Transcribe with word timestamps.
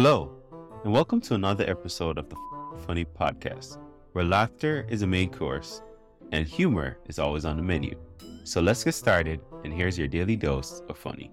Hello, 0.00 0.30
and 0.84 0.92
welcome 0.92 1.20
to 1.22 1.34
another 1.34 1.68
episode 1.68 2.18
of 2.18 2.28
the 2.28 2.36
Funny 2.86 3.04
Podcast, 3.04 3.78
where 4.12 4.24
laughter 4.24 4.86
is 4.88 5.02
a 5.02 5.06
main 5.08 5.28
course 5.28 5.82
and 6.30 6.46
humor 6.46 6.98
is 7.08 7.18
always 7.18 7.44
on 7.44 7.56
the 7.56 7.64
menu. 7.64 7.98
So 8.44 8.60
let's 8.60 8.84
get 8.84 8.94
started, 8.94 9.40
and 9.64 9.72
here's 9.72 9.98
your 9.98 10.06
daily 10.06 10.36
dose 10.36 10.82
of 10.88 10.96
funny. 10.96 11.32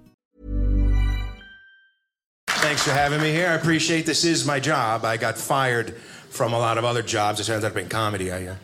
Thanks 2.61 2.83
for 2.83 2.91
having 2.91 3.19
me 3.19 3.31
here. 3.31 3.47
I 3.47 3.55
appreciate 3.55 4.05
this 4.05 4.23
is 4.23 4.45
my 4.45 4.59
job. 4.59 5.03
I 5.03 5.17
got 5.17 5.35
fired 5.35 5.97
from 6.29 6.53
a 6.53 6.59
lot 6.59 6.77
of 6.77 6.85
other 6.85 7.01
jobs. 7.01 7.39
It 7.39 7.49
ended 7.49 7.71
up 7.71 7.75
in 7.75 7.89
comedy. 7.89 8.31
I, 8.31 8.45
uh, 8.45 8.55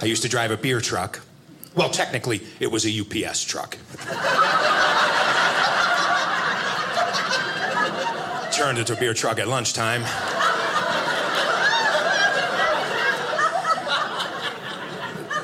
I 0.00 0.06
used 0.06 0.22
to 0.22 0.28
drive 0.28 0.50
a 0.50 0.56
beer 0.56 0.80
truck. 0.80 1.20
Well, 1.74 1.90
technically, 1.90 2.40
it 2.60 2.70
was 2.70 2.86
a 2.86 3.00
UPS 3.00 3.44
truck. 3.44 3.76
Turned 8.52 8.78
into 8.78 8.94
a 8.94 8.96
beer 8.96 9.12
truck 9.12 9.38
at 9.38 9.46
lunchtime. 9.46 10.02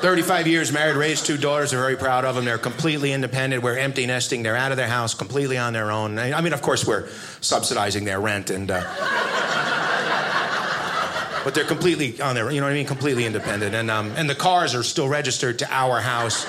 Thirty-five 0.01 0.47
years 0.47 0.71
married, 0.71 0.95
raised 0.95 1.25
two 1.25 1.35
daughters. 1.35 1.73
Are 1.73 1.77
very 1.77 1.97
proud 1.97 2.23
of 2.23 2.35
them. 2.35 2.45
They're 2.45 2.57
completely 2.57 3.11
independent. 3.11 3.63
We're 3.63 3.77
empty 3.77 4.05
nesting. 4.05 4.43
They're 4.43 4.55
out 4.55 4.71
of 4.71 4.77
their 4.77 4.87
house, 4.87 5.13
completely 5.13 5.57
on 5.57 5.73
their 5.73 5.91
own. 5.91 6.17
I 6.17 6.39
mean, 6.39 6.53
of 6.53 6.61
course, 6.61 6.87
we're 6.87 7.09
subsidizing 7.41 8.05
their 8.05 8.21
rent, 8.21 8.49
and 8.49 8.71
uh, 8.71 8.79
but 11.43 11.53
they're 11.53 11.65
completely 11.65 12.21
on 12.21 12.33
their. 12.33 12.49
You 12.49 12.61
know 12.61 12.67
what 12.67 12.71
I 12.71 12.75
mean? 12.75 12.85
Completely 12.85 13.25
independent, 13.25 13.75
and 13.75 13.91
um, 13.91 14.13
and 14.15 14.29
the 14.29 14.35
cars 14.35 14.73
are 14.73 14.83
still 14.83 15.09
registered 15.09 15.59
to 15.59 15.67
our 15.69 15.99
house. 15.99 16.47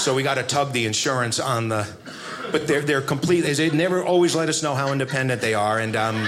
So 0.00 0.14
we 0.14 0.22
got 0.22 0.36
to 0.36 0.42
tug 0.42 0.72
the 0.72 0.86
insurance 0.86 1.38
on 1.38 1.68
the. 1.68 1.86
But 2.52 2.66
they're 2.66 2.80
they're 2.80 3.02
complete. 3.02 3.42
They 3.42 3.68
never 3.68 4.02
always 4.02 4.34
let 4.34 4.48
us 4.48 4.62
know 4.62 4.74
how 4.74 4.92
independent 4.92 5.42
they 5.42 5.52
are, 5.52 5.78
and 5.78 5.94
um, 5.94 6.26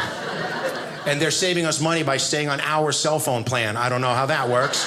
and 1.07 1.19
they're 1.19 1.31
saving 1.31 1.65
us 1.65 1.81
money 1.81 2.03
by 2.03 2.19
staying 2.19 2.51
on 2.51 2.61
our 2.61 2.93
cell 2.93 3.19
phone 3.19 3.45
plan. 3.45 3.79
I 3.79 3.89
don't 3.89 4.03
know 4.03 4.13
how 4.13 4.27
that 4.27 4.51
works. 4.51 4.87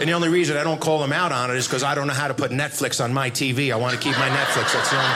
And 0.00 0.08
the 0.08 0.14
only 0.14 0.30
reason 0.30 0.56
I 0.56 0.64
don't 0.64 0.80
call 0.80 0.98
them 0.98 1.12
out 1.12 1.30
on 1.30 1.50
it 1.50 1.58
is 1.58 1.66
because 1.66 1.82
I 1.82 1.94
don't 1.94 2.06
know 2.06 2.14
how 2.14 2.26
to 2.26 2.32
put 2.32 2.50
Netflix 2.50 3.04
on 3.04 3.12
my 3.12 3.28
TV. 3.28 3.70
I 3.70 3.76
want 3.76 3.92
to 3.92 4.00
keep 4.00 4.16
my 4.16 4.30
Netflix. 4.30 4.72
That's 4.72 4.88
the 4.88 4.96
only. 4.96 5.10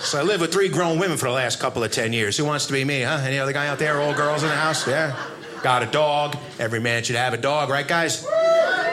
So 0.00 0.18
I 0.18 0.22
live 0.22 0.40
with 0.40 0.50
three 0.50 0.70
grown 0.70 0.98
women 0.98 1.18
for 1.18 1.26
the 1.26 1.34
last 1.34 1.60
couple 1.60 1.84
of 1.84 1.92
ten 1.92 2.14
years. 2.14 2.38
Who 2.38 2.46
wants 2.46 2.64
to 2.68 2.72
be 2.72 2.86
me, 2.86 3.02
huh? 3.02 3.20
Any 3.22 3.38
other 3.38 3.52
guy 3.52 3.66
out 3.66 3.78
there? 3.78 4.00
All 4.00 4.14
girls 4.14 4.42
in 4.42 4.48
the 4.48 4.56
house? 4.56 4.88
Yeah. 4.88 5.14
Got 5.62 5.82
a 5.82 5.86
dog. 5.86 6.34
Every 6.58 6.80
man 6.80 7.02
should 7.02 7.16
have 7.16 7.34
a 7.34 7.38
dog, 7.38 7.68
right, 7.68 7.86
guys? 7.86 8.24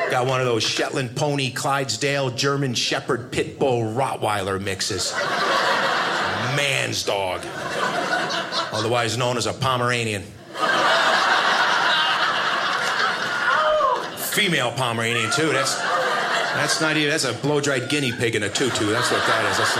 Got 0.09 0.27
one 0.27 0.41
of 0.41 0.47
those 0.47 0.63
Shetland 0.63 1.15
pony, 1.15 1.49
Clydesdale, 1.49 2.31
German 2.31 2.73
Shepherd, 2.73 3.31
Pit 3.31 3.57
Bull, 3.57 3.83
Rottweiler 3.83 4.61
mixes. 4.61 5.13
Man's 6.57 7.05
dog 7.05 7.41
otherwise 8.71 9.17
known 9.17 9.37
as 9.37 9.45
a 9.45 9.53
Pomeranian. 9.53 10.23
Female 14.31 14.71
Pomeranian 14.71 15.29
too. 15.31 15.51
That's 15.51 15.75
that's 15.75 16.81
not 16.81 16.95
even 16.97 17.09
that's 17.09 17.25
a 17.25 17.33
blow-dried 17.33 17.89
guinea 17.89 18.11
pig 18.11 18.35
in 18.35 18.43
a 18.43 18.49
tutu. 18.49 18.85
That's 18.87 19.11
what 19.11 19.25
that 19.27 19.51
is. 19.51 19.57
That's 19.57 19.75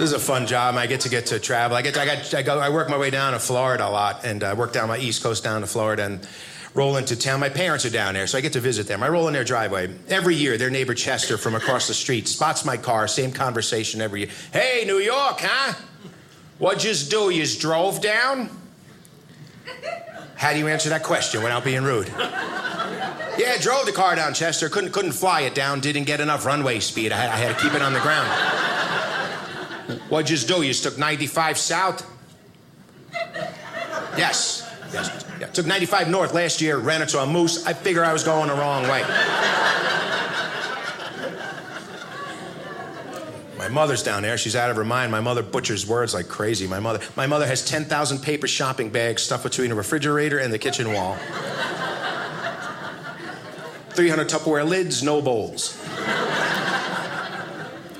this 0.00 0.08
is 0.08 0.12
a 0.14 0.18
fun 0.18 0.46
job. 0.46 0.76
I 0.76 0.86
get 0.86 1.00
to 1.00 1.10
get 1.10 1.26
to 1.26 1.38
travel. 1.38 1.76
I 1.76 1.82
get 1.82 1.92
to, 1.94 2.00
I 2.00 2.06
got 2.06 2.34
I 2.34 2.42
go 2.42 2.58
I 2.58 2.70
work 2.70 2.88
my 2.88 2.96
way 2.96 3.10
down 3.10 3.34
to 3.34 3.38
Florida 3.38 3.86
a 3.86 3.90
lot, 3.90 4.24
and 4.24 4.42
I 4.42 4.54
work 4.54 4.72
down 4.72 4.88
my 4.88 4.96
East 4.96 5.22
Coast 5.22 5.44
down 5.44 5.60
to 5.60 5.66
Florida 5.66 6.04
and 6.04 6.26
roll 6.74 6.96
into 6.96 7.16
town. 7.16 7.40
My 7.40 7.48
parents 7.48 7.84
are 7.84 7.90
down 7.90 8.14
there, 8.14 8.26
so 8.26 8.38
I 8.38 8.40
get 8.40 8.52
to 8.54 8.60
visit 8.60 8.86
them. 8.86 9.02
I 9.02 9.08
roll 9.08 9.26
in 9.28 9.34
their 9.34 9.44
driveway. 9.44 9.94
Every 10.08 10.34
year, 10.34 10.56
their 10.56 10.70
neighbor 10.70 10.94
Chester 10.94 11.36
from 11.36 11.54
across 11.54 11.88
the 11.88 11.94
street 11.94 12.28
spots 12.28 12.64
my 12.64 12.76
car, 12.76 13.08
same 13.08 13.32
conversation 13.32 14.00
every 14.00 14.20
year. 14.20 14.30
Hey, 14.52 14.84
New 14.86 14.98
York, 14.98 15.38
huh? 15.40 15.74
What'd 16.58 16.84
you 16.84 16.94
do? 17.08 17.30
You 17.30 17.42
just 17.42 17.60
drove 17.60 18.00
down? 18.00 18.50
How 20.36 20.52
do 20.52 20.58
you 20.58 20.68
answer 20.68 20.88
that 20.90 21.02
question 21.02 21.42
without 21.42 21.64
being 21.64 21.82
rude? 21.82 22.08
Yeah, 22.08 23.56
drove 23.58 23.86
the 23.86 23.92
car 23.92 24.14
down, 24.16 24.34
Chester. 24.34 24.68
Couldn't, 24.68 24.92
couldn't 24.92 25.12
fly 25.12 25.42
it 25.42 25.54
down, 25.54 25.80
didn't 25.80 26.04
get 26.04 26.20
enough 26.20 26.44
runway 26.44 26.80
speed. 26.80 27.12
I 27.12 27.16
had, 27.16 27.30
I 27.30 27.36
had 27.36 27.56
to 27.56 27.62
keep 27.62 27.74
it 27.74 27.82
on 27.82 27.92
the 27.92 28.00
ground. 28.00 28.28
What'd 30.08 30.28
you 30.28 30.36
just 30.36 30.48
do? 30.48 30.62
You 30.62 30.68
just 30.68 30.82
took 30.82 30.98
95 30.98 31.58
south? 31.58 32.06
Yes. 34.16 34.59
Yes. 34.92 35.24
Yeah. 35.40 35.46
Took 35.46 35.66
95 35.66 36.10
north 36.10 36.34
last 36.34 36.60
year, 36.60 36.78
ran 36.78 37.02
into 37.02 37.18
a 37.18 37.26
moose. 37.26 37.66
I 37.66 37.72
figure 37.72 38.04
I 38.04 38.12
was 38.12 38.24
going 38.24 38.48
the 38.48 38.54
wrong 38.54 38.82
way. 38.84 39.04
My 43.60 43.68
mother's 43.68 44.02
down 44.02 44.22
there. 44.22 44.38
She's 44.38 44.56
out 44.56 44.70
of 44.70 44.76
her 44.76 44.84
mind. 44.84 45.12
My 45.12 45.20
mother 45.20 45.42
butchers 45.42 45.86
words 45.86 46.14
like 46.14 46.28
crazy. 46.28 46.66
My 46.66 46.80
mother, 46.80 47.04
my 47.14 47.26
mother 47.26 47.46
has 47.46 47.62
10,000 47.64 48.18
paper 48.20 48.48
shopping 48.48 48.88
bags 48.88 49.22
stuffed 49.22 49.44
between 49.44 49.70
a 49.70 49.74
refrigerator 49.74 50.38
and 50.38 50.50
the 50.50 50.58
kitchen 50.58 50.92
wall. 50.94 51.16
300 53.90 54.28
Tupperware 54.28 54.66
lids, 54.66 55.02
no 55.02 55.20
bowls. 55.20 55.78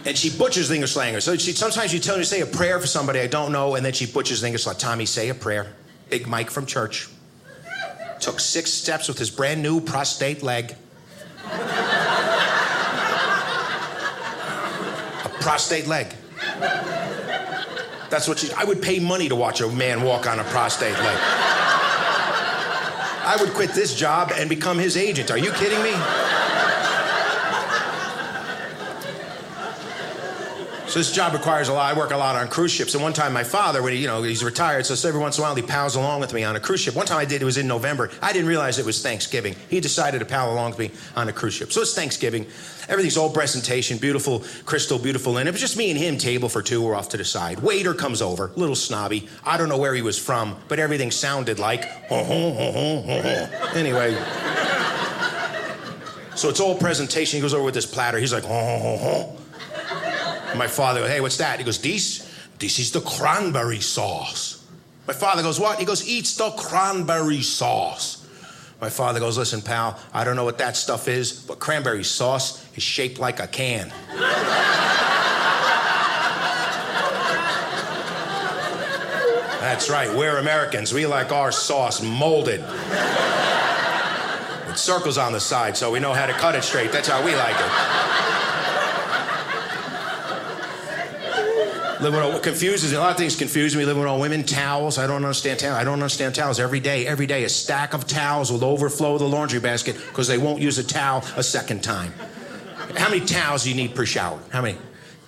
And 0.07 0.17
she 0.17 0.31
butchers 0.31 0.71
the 0.71 0.77
English 0.77 0.97
language. 0.97 1.25
So 1.25 1.37
she, 1.37 1.53
sometimes 1.53 1.93
you 1.93 2.01
tell 2.01 2.17
her 2.17 2.23
to 2.23 2.27
say 2.27 2.41
a 2.41 2.47
prayer 2.47 2.81
for 2.81 2.87
somebody 2.87 3.21
I 3.21 3.27
don't 3.27 3.53
know, 3.53 3.75
and 3.75 3.85
then 3.85 3.93
she 3.93 4.07
butchers 4.07 4.41
the 4.41 4.47
English 4.47 4.67
like, 4.67 4.79
Tommy, 4.79 5.05
say 5.05 5.29
a 5.29 5.35
prayer. 5.35 5.75
Big 6.11 6.27
Mike 6.27 6.51
from 6.51 6.67
church. 6.67 7.09
Took 8.21 8.41
six 8.41 8.73
steps 8.73 9.09
with 9.09 9.19
his 9.19 9.31
brand 9.31 9.63
new 9.63 9.81
prostate 9.81 10.43
leg. 10.43 10.75
a 15.25 15.29
prostate 15.41 15.87
leg. 15.87 16.09
That's 18.11 18.27
what 18.27 18.41
she. 18.41 18.53
I 18.53 18.65
would 18.65 18.83
pay 18.83 18.99
money 18.99 19.29
to 19.29 19.37
watch 19.37 19.61
a 19.61 19.69
man 19.69 20.03
walk 20.03 20.27
on 20.27 20.41
a 20.41 20.45
prostate 20.45 20.99
leg. 20.99 21.19
I 23.23 23.37
would 23.41 23.51
quit 23.51 23.71
this 23.71 23.95
job 23.95 24.33
and 24.35 24.51
become 24.51 24.79
his 24.79 24.97
agent. 24.97 25.31
Are 25.31 25.39
you 25.39 25.53
kidding 25.53 25.83
me? 25.83 25.93
So 30.91 30.99
this 30.99 31.13
job 31.13 31.35
requires 31.35 31.69
a 31.69 31.73
lot. 31.73 31.95
I 31.95 31.97
work 31.97 32.11
a 32.11 32.17
lot 32.17 32.35
on 32.35 32.49
cruise 32.49 32.73
ships. 32.73 32.95
And 32.95 33.03
one 33.03 33.13
time, 33.13 33.33
my 33.33 33.45
father, 33.45 33.81
when 33.81 33.93
he, 33.93 34.01
you 34.01 34.09
know, 34.09 34.25
he's 34.25 34.43
retired, 34.43 34.85
so 34.85 35.09
every 35.09 35.21
once 35.21 35.39
in 35.39 35.45
a 35.45 35.47
while 35.47 35.55
he 35.55 35.63
pals 35.63 35.95
along 35.95 36.19
with 36.19 36.35
me 36.35 36.43
on 36.43 36.57
a 36.57 36.61
cruise 36.61 36.81
ship. 36.81 36.97
One 36.97 37.07
time 37.07 37.19
I 37.19 37.25
did, 37.25 37.41
it 37.41 37.45
was 37.45 37.59
in 37.59 37.69
November. 37.69 38.11
I 38.21 38.33
didn't 38.33 38.49
realize 38.49 38.77
it 38.81 38.85
was 38.85 39.01
Thanksgiving. 39.01 39.55
He 39.69 39.79
decided 39.79 40.19
to 40.19 40.25
pal 40.25 40.53
along 40.53 40.71
with 40.71 40.81
me 40.81 40.91
on 41.15 41.29
a 41.29 41.33
cruise 41.33 41.55
ship. 41.55 41.71
So 41.71 41.83
it's 41.83 41.95
Thanksgiving. 41.95 42.45
Everything's 42.89 43.17
all 43.17 43.31
presentation, 43.31 43.99
beautiful 43.99 44.43
crystal, 44.65 44.99
beautiful. 44.99 45.39
And 45.39 45.49
it 45.49 45.53
was 45.53 45.61
just 45.61 45.77
me 45.77 45.93
and 45.93 45.99
him, 45.99 46.19
table 46.19 46.49
for 46.49 46.61
two. 46.61 46.83
We're 46.83 46.97
off 46.97 47.11
to 47.11 47.17
the 47.17 47.25
side. 47.25 47.61
Waiter 47.61 47.95
comes 47.95 48.21
over, 48.21 48.51
little 48.57 48.75
snobby. 48.75 49.29
I 49.47 49.59
don't 49.59 49.69
know 49.69 49.79
where 49.79 49.95
he 49.95 50.03
was 50.03 50.19
from, 50.19 50.57
but 50.67 50.81
everything 50.81 51.13
sounded 51.13 51.61
like. 51.61 51.85
anyway. 53.77 54.17
So 56.35 56.49
it's 56.49 56.59
all 56.59 56.75
presentation. 56.77 57.37
He 57.37 57.43
goes 57.43 57.55
over 57.55 57.63
with 57.63 57.75
this 57.75 57.87
platter. 57.87 58.19
He's 58.19 58.33
like, 58.33 58.43
my 60.57 60.67
father 60.67 61.01
goes, 61.01 61.11
hey, 61.11 61.21
what's 61.21 61.37
that? 61.39 61.59
He 61.59 61.65
goes, 61.65 61.79
this, 61.79 62.31
this 62.59 62.79
is 62.79 62.93
the 62.93 63.01
cranberry 63.01 63.81
sauce. 63.81 64.65
My 65.07 65.15
father 65.15 65.43
goes, 65.43 65.59
what? 65.59 65.79
He 65.79 65.85
goes, 65.85 66.09
eats 66.09 66.37
the 66.37 66.51
cranberry 66.51 67.43
sauce. 67.43 68.27
My 68.81 68.89
father 68.89 69.21
goes, 69.21 69.37
listen, 69.37 69.61
pal, 69.61 69.99
I 70.15 70.25
don't 70.25 70.37
know 70.37 70.45
what 70.45 70.59
that 70.59 70.77
stuff 70.77 71.07
is, 71.09 71.33
but 71.33 71.59
cranberry 71.59 72.05
sauce 72.05 72.65
is 72.75 72.83
shaped 72.83 73.19
like 73.19 73.39
a 73.41 73.47
can. 73.47 73.93
That's 79.61 79.91
right, 79.91 80.15
we're 80.17 80.39
Americans. 80.39 80.93
We 80.93 81.07
like 81.07 81.31
our 81.31 81.53
sauce 81.53 82.03
molded. 82.03 82.61
With 84.67 84.79
circles 84.79 85.19
on 85.19 85.33
the 85.33 85.41
side 85.41 85.77
so 85.77 85.91
we 85.91 86.01
know 86.01 86.13
how 86.13 86.27
to 86.27 86.33
cut 86.33 86.55
it 86.55 86.65
straight. 86.65 86.91
That's 86.93 87.09
how 87.09 87.25
we 87.25 87.35
like 87.35 87.57
it. 87.57 88.10
Living 92.01 92.21
all, 92.21 92.39
confuses 92.39 92.93
me. 92.93 92.97
A 92.97 93.01
lot 93.01 93.11
of 93.11 93.19
things 93.19 93.37
confuse 93.37 93.77
me. 93.77 93.85
Living 93.85 94.01
with 94.01 94.09
all 94.09 94.19
women, 94.19 94.43
towels. 94.43 94.97
I 94.97 95.07
don't 95.07 95.23
understand 95.23 95.59
towels. 95.59 95.77
I 95.77 95.85
don't 95.85 95.95
understand 95.95 96.35
towels. 96.35 96.59
Every 96.59 96.81
day, 96.81 97.07
every 97.07 97.27
day, 97.27 97.45
a 97.45 97.49
stack 97.49 97.93
of 97.93 98.07
towels 98.07 98.51
will 98.51 98.65
overflow 98.65 99.19
the 99.19 99.29
laundry 99.29 99.61
basket 99.61 99.97
because 100.09 100.27
they 100.27 100.39
won't 100.39 100.63
use 100.63 100.79
a 100.79 100.85
towel 100.85 101.23
a 101.37 101.43
second 101.43 101.83
time. 101.83 102.15
How 102.97 103.11
many 103.11 103.25
towels 103.25 103.65
do 103.65 103.71
you 103.71 103.77
need 103.77 103.95
per 103.95 104.07
shower? 104.07 104.41
How 104.51 104.63
many? 104.63 104.79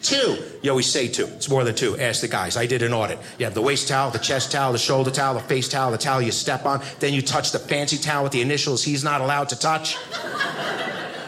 Two. 0.00 0.38
You 0.62 0.70
always 0.70 0.90
say 0.90 1.08
two. 1.08 1.26
It's 1.26 1.50
more 1.50 1.62
than 1.62 1.74
two. 1.74 1.98
Ask 1.98 2.22
the 2.22 2.28
guys. 2.28 2.56
I 2.56 2.64
did 2.64 2.82
an 2.82 2.94
audit. 2.94 3.18
You 3.38 3.44
have 3.44 3.54
the 3.54 3.62
waist 3.62 3.86
towel, 3.86 4.10
the 4.10 4.18
chest 4.18 4.50
towel, 4.50 4.72
the 4.72 4.78
shoulder 4.78 5.10
towel, 5.10 5.34
the 5.34 5.40
face 5.40 5.68
towel, 5.68 5.92
the 5.92 5.98
towel 5.98 6.22
you 6.22 6.32
step 6.32 6.64
on. 6.64 6.82
Then 7.00 7.12
you 7.12 7.20
touch 7.20 7.52
the 7.52 7.58
fancy 7.58 7.98
towel 7.98 8.22
with 8.22 8.32
the 8.32 8.40
initials 8.40 8.82
he's 8.82 9.04
not 9.04 9.20
allowed 9.20 9.50
to 9.50 9.58
touch. 9.58 9.98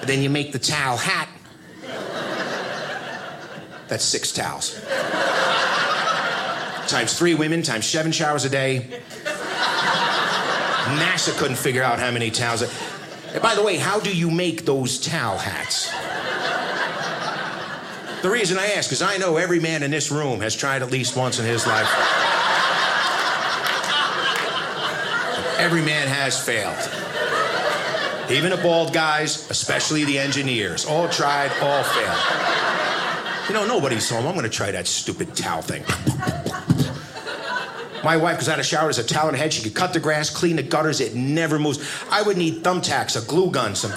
then 0.04 0.22
you 0.22 0.30
make 0.30 0.52
the 0.52 0.58
towel 0.58 0.96
hat. 0.96 1.28
That's 3.86 4.04
six 4.04 4.32
towels 4.32 4.80
times 6.94 7.18
three 7.18 7.34
women, 7.34 7.60
times 7.60 7.86
seven 7.86 8.12
showers 8.12 8.44
a 8.44 8.48
day. 8.48 8.86
NASA 10.94 11.36
couldn't 11.36 11.56
figure 11.56 11.82
out 11.82 11.98
how 11.98 12.12
many 12.12 12.30
towels. 12.30 12.62
And 13.32 13.42
by 13.42 13.56
the 13.56 13.64
way, 13.64 13.78
how 13.78 13.98
do 13.98 14.16
you 14.16 14.30
make 14.30 14.64
those 14.64 15.00
towel 15.00 15.36
hats? 15.36 15.90
The 18.22 18.30
reason 18.30 18.58
I 18.58 18.66
ask 18.76 18.92
is 18.92 19.02
I 19.02 19.16
know 19.16 19.38
every 19.38 19.58
man 19.58 19.82
in 19.82 19.90
this 19.90 20.12
room 20.12 20.40
has 20.40 20.54
tried 20.54 20.82
at 20.82 20.92
least 20.92 21.16
once 21.16 21.40
in 21.40 21.44
his 21.44 21.66
life. 21.66 21.88
every 25.58 25.82
man 25.82 26.06
has 26.06 26.40
failed. 26.40 26.78
Even 28.30 28.50
the 28.50 28.56
bald 28.58 28.94
guys, 28.94 29.50
especially 29.50 30.04
the 30.04 30.20
engineers, 30.20 30.86
all 30.86 31.08
tried, 31.08 31.50
all 31.60 31.82
failed. 31.82 33.48
You 33.48 33.54
know, 33.54 33.66
nobody 33.66 33.98
saw. 33.98 34.18
I'm 34.18 34.34
going 34.34 34.44
to 34.44 34.48
try 34.48 34.70
that 34.70 34.86
stupid 34.86 35.34
towel 35.34 35.60
thing. 35.60 35.82
My 38.04 38.18
wife 38.18 38.38
goes 38.38 38.50
out 38.50 38.60
of 38.60 38.66
shower, 38.66 38.88
has 38.88 38.98
a 38.98 39.14
her 39.14 39.36
head. 39.36 39.52
She 39.52 39.62
could 39.62 39.74
cut 39.74 39.94
the 39.94 40.00
grass, 40.00 40.28
clean 40.28 40.56
the 40.56 40.62
gutters. 40.62 41.00
It 41.00 41.14
never 41.14 41.58
moves. 41.58 41.78
I 42.10 42.20
would 42.20 42.36
need 42.36 42.62
thumbtacks, 42.62 43.20
a 43.20 43.26
glue 43.26 43.50
gun, 43.50 43.74
some 43.74 43.92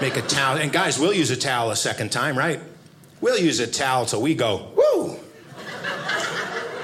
make 0.00 0.16
a 0.16 0.22
towel. 0.22 0.58
And 0.58 0.72
guys, 0.72 0.98
we'll 0.98 1.14
use 1.14 1.30
a 1.30 1.36
towel 1.36 1.70
a 1.70 1.76
second 1.76 2.10
time, 2.10 2.36
right? 2.36 2.60
We'll 3.20 3.38
use 3.38 3.60
a 3.60 3.68
towel 3.68 4.04
till 4.04 4.20
we 4.20 4.34
go, 4.34 4.72
woo! 4.74 5.16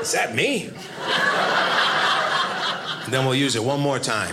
Is 0.01 0.13
that 0.13 0.37
me? 0.37 0.71
Then 3.11 3.25
we'll 3.25 3.35
use 3.35 3.57
it 3.57 3.65
one 3.65 3.81
more 3.81 3.99
time. 3.99 4.33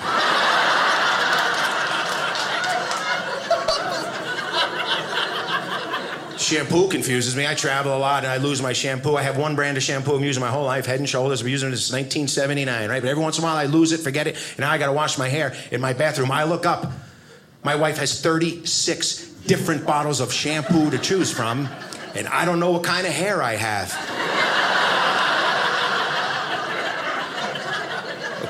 Shampoo 6.45 6.87
confuses 6.89 7.35
me. 7.35 7.47
I 7.47 7.55
travel 7.55 7.95
a 7.95 7.97
lot 7.97 8.23
and 8.23 8.31
I 8.31 8.37
lose 8.37 8.61
my 8.61 8.71
shampoo. 8.71 9.15
I 9.15 9.23
have 9.23 9.35
one 9.35 9.55
brand 9.55 9.77
of 9.77 9.83
shampoo 9.83 10.15
I'm 10.15 10.23
using 10.23 10.41
my 10.41 10.49
whole 10.49 10.65
life, 10.65 10.85
Head 10.85 10.99
and 10.99 11.09
Shoulders. 11.09 11.39
I've 11.39 11.45
been 11.45 11.51
using 11.51 11.69
it 11.69 11.77
since 11.77 11.91
1979, 11.91 12.87
right? 12.87 13.01
But 13.01 13.09
every 13.09 13.23
once 13.23 13.39
in 13.39 13.43
a 13.43 13.47
while 13.47 13.55
I 13.55 13.65
lose 13.65 13.91
it, 13.91 13.99
forget 13.99 14.27
it, 14.27 14.35
and 14.51 14.59
now 14.59 14.69
I 14.69 14.77
got 14.77 14.85
to 14.85 14.93
wash 14.93 15.17
my 15.17 15.27
hair 15.27 15.55
in 15.71 15.81
my 15.81 15.93
bathroom. 15.93 16.31
I 16.31 16.43
look 16.43 16.67
up. 16.67 16.91
My 17.63 17.73
wife 17.73 17.97
has 17.97 18.21
36 18.21 19.27
different 19.47 19.87
bottles 19.87 20.19
of 20.19 20.31
shampoo 20.31 20.91
to 20.91 20.99
choose 20.99 21.31
from, 21.31 21.67
and 22.13 22.27
I 22.27 22.45
don't 22.45 22.59
know 22.59 22.69
what 22.69 22.83
kind 22.83 23.07
of 23.07 23.13
hair 23.13 23.41
I 23.41 23.55
have. 23.55 23.89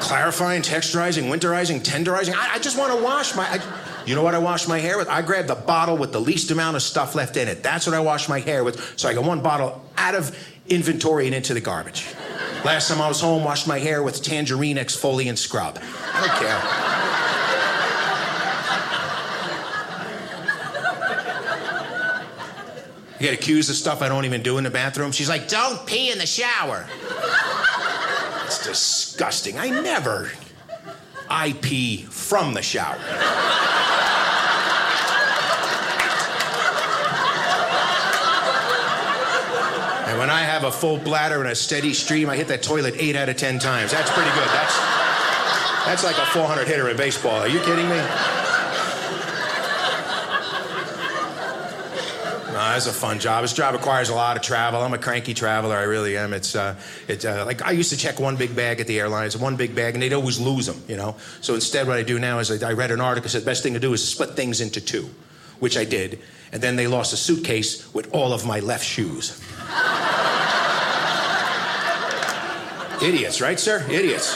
Clarifying, 0.02 0.64
texturizing, 0.64 1.30
winterizing, 1.32 1.82
tenderizing. 1.82 2.36
I, 2.36 2.56
I 2.56 2.60
just 2.60 2.78
want 2.78 2.92
to 2.92 3.02
wash 3.02 3.38
my. 3.38 3.46
I, 3.50 3.85
you 4.06 4.16
know 4.16 4.24
what 4.24 4.36
I 4.36 4.38
wash 4.38 4.68
my 4.68 4.80
hair 4.80 4.98
with? 4.98 5.10
I 5.10 5.22
grab 5.22 5.48
the 5.48 5.56
bottle 5.56 5.98
with 5.98 6.12
the 6.12 6.22
least 6.22 6.52
amount 6.52 6.76
of 6.76 6.82
stuff 6.82 7.16
left 7.16 7.38
in 7.38 7.48
it. 7.48 7.64
That's 7.64 7.88
what 7.88 7.96
I 7.96 8.00
wash 8.00 8.30
my 8.30 8.40
hair 8.40 8.64
with. 8.64 9.00
So 9.00 9.10
I 9.10 9.14
get 9.14 9.24
one 9.24 9.42
bottle 9.42 9.84
out 9.98 10.16
of 10.16 10.38
inventory 10.68 11.26
and 11.26 11.36
into 11.36 11.54
the 11.54 11.62
garbage. 11.62 12.06
Last 12.64 12.90
time 12.90 13.02
I 13.02 13.08
was 13.08 13.20
home, 13.20 13.44
washed 13.44 13.68
my 13.68 13.80
hair 13.80 14.04
with 14.04 14.24
tangerine 14.24 14.78
exfoliant 14.78 15.38
scrub. 15.38 15.80
I 16.14 16.28
don't 16.28 16.38
care. 16.40 16.96
You 23.20 23.32
get 23.32 23.40
accused 23.40 23.70
of 23.70 23.76
stuff 23.78 24.02
I 24.02 24.10
don't 24.10 24.26
even 24.26 24.44
do 24.44 24.58
in 24.58 24.66
the 24.66 24.70
bathroom. 24.70 25.12
She's 25.12 25.30
like, 25.30 25.48
don't 25.48 25.86
pee 25.88 26.12
in 26.12 26.18
the 26.18 26.26
shower. 26.26 26.86
It's 28.46 28.64
disgusting. 28.66 29.58
I 29.58 29.70
never. 29.70 30.32
I 31.30 31.54
pee 31.54 32.04
from 32.04 32.54
the 32.54 32.62
shower. 32.62 33.00
When 40.26 40.34
I 40.34 40.42
have 40.42 40.64
a 40.64 40.72
full 40.72 40.98
bladder 40.98 41.40
and 41.42 41.52
a 41.52 41.54
steady 41.54 41.94
stream, 41.94 42.32
I 42.32 42.36
hit 42.36 42.48
that 42.48 42.64
toilet 42.64 42.96
eight 42.98 43.16
out 43.16 43.30
of 43.30 43.38
ten 43.38 43.60
times. 43.60 43.92
That's 43.92 44.10
pretty 44.10 44.32
good. 44.32 44.48
That's 44.48 44.76
that's 45.86 46.04
like 46.04 46.18
a 46.18 46.26
400 46.26 46.68
hitter 46.68 46.90
in 46.90 46.98
baseball. 46.98 47.42
Are 47.42 47.48
you 47.48 47.60
kidding 47.60 47.88
me? 47.88 47.98
No, 52.54 52.74
it's 52.76 52.88
a 52.88 52.92
fun 52.92 53.20
job. 53.20 53.44
This 53.44 53.54
job 53.54 53.76
requires 53.76 54.10
a 54.10 54.16
lot 54.16 54.36
of 54.36 54.42
travel. 54.42 54.82
I'm 54.82 54.96
a 54.96 54.98
cranky 54.98 55.36
traveler. 55.36 55.76
I 55.76 55.84
really 55.84 56.18
am. 56.18 56.34
It's, 56.34 56.56
uh, 56.56 56.76
it's 57.08 57.24
uh, 57.24 57.46
like 57.46 57.62
I 57.62 57.70
used 57.70 57.92
to 57.92 57.98
check 57.98 58.20
one 58.20 58.36
big 58.36 58.56
bag 58.56 58.80
at 58.80 58.88
the 58.88 59.00
airlines, 59.00 59.38
one 59.38 59.56
big 59.56 59.76
bag, 59.76 59.94
and 59.94 60.02
they'd 60.02 60.14
always 60.14 60.40
lose 60.40 60.66
them, 60.66 60.82
you 60.88 60.98
know. 60.98 61.18
So 61.42 61.54
instead, 61.54 61.86
what 61.86 61.98
I 61.98 62.04
do 62.04 62.18
now 62.18 62.40
is 62.40 62.50
I, 62.50 62.70
I 62.70 62.74
read 62.74 62.90
an 62.90 63.00
article 63.00 63.26
that 63.26 63.30
said 63.30 63.44
the 63.44 63.46
best 63.46 63.62
thing 63.62 63.76
to 63.76 63.80
do 63.80 63.94
is 63.94 64.04
split 64.04 64.32
things 64.32 64.60
into 64.60 64.82
two, 64.82 65.08
which 65.60 65.78
I 65.78 65.86
did. 65.86 66.20
And 66.52 66.64
then 66.64 66.78
they 66.78 66.88
lost 66.88 67.14
a 67.14 67.18
suitcase 67.18 67.94
with 67.94 68.12
all 68.12 68.34
of 68.34 68.46
my 68.46 68.60
left 68.60 68.86
shoes. 68.86 69.40
Idiots, 73.02 73.42
right, 73.42 73.60
sir? 73.60 73.86
Idiots. 73.90 74.36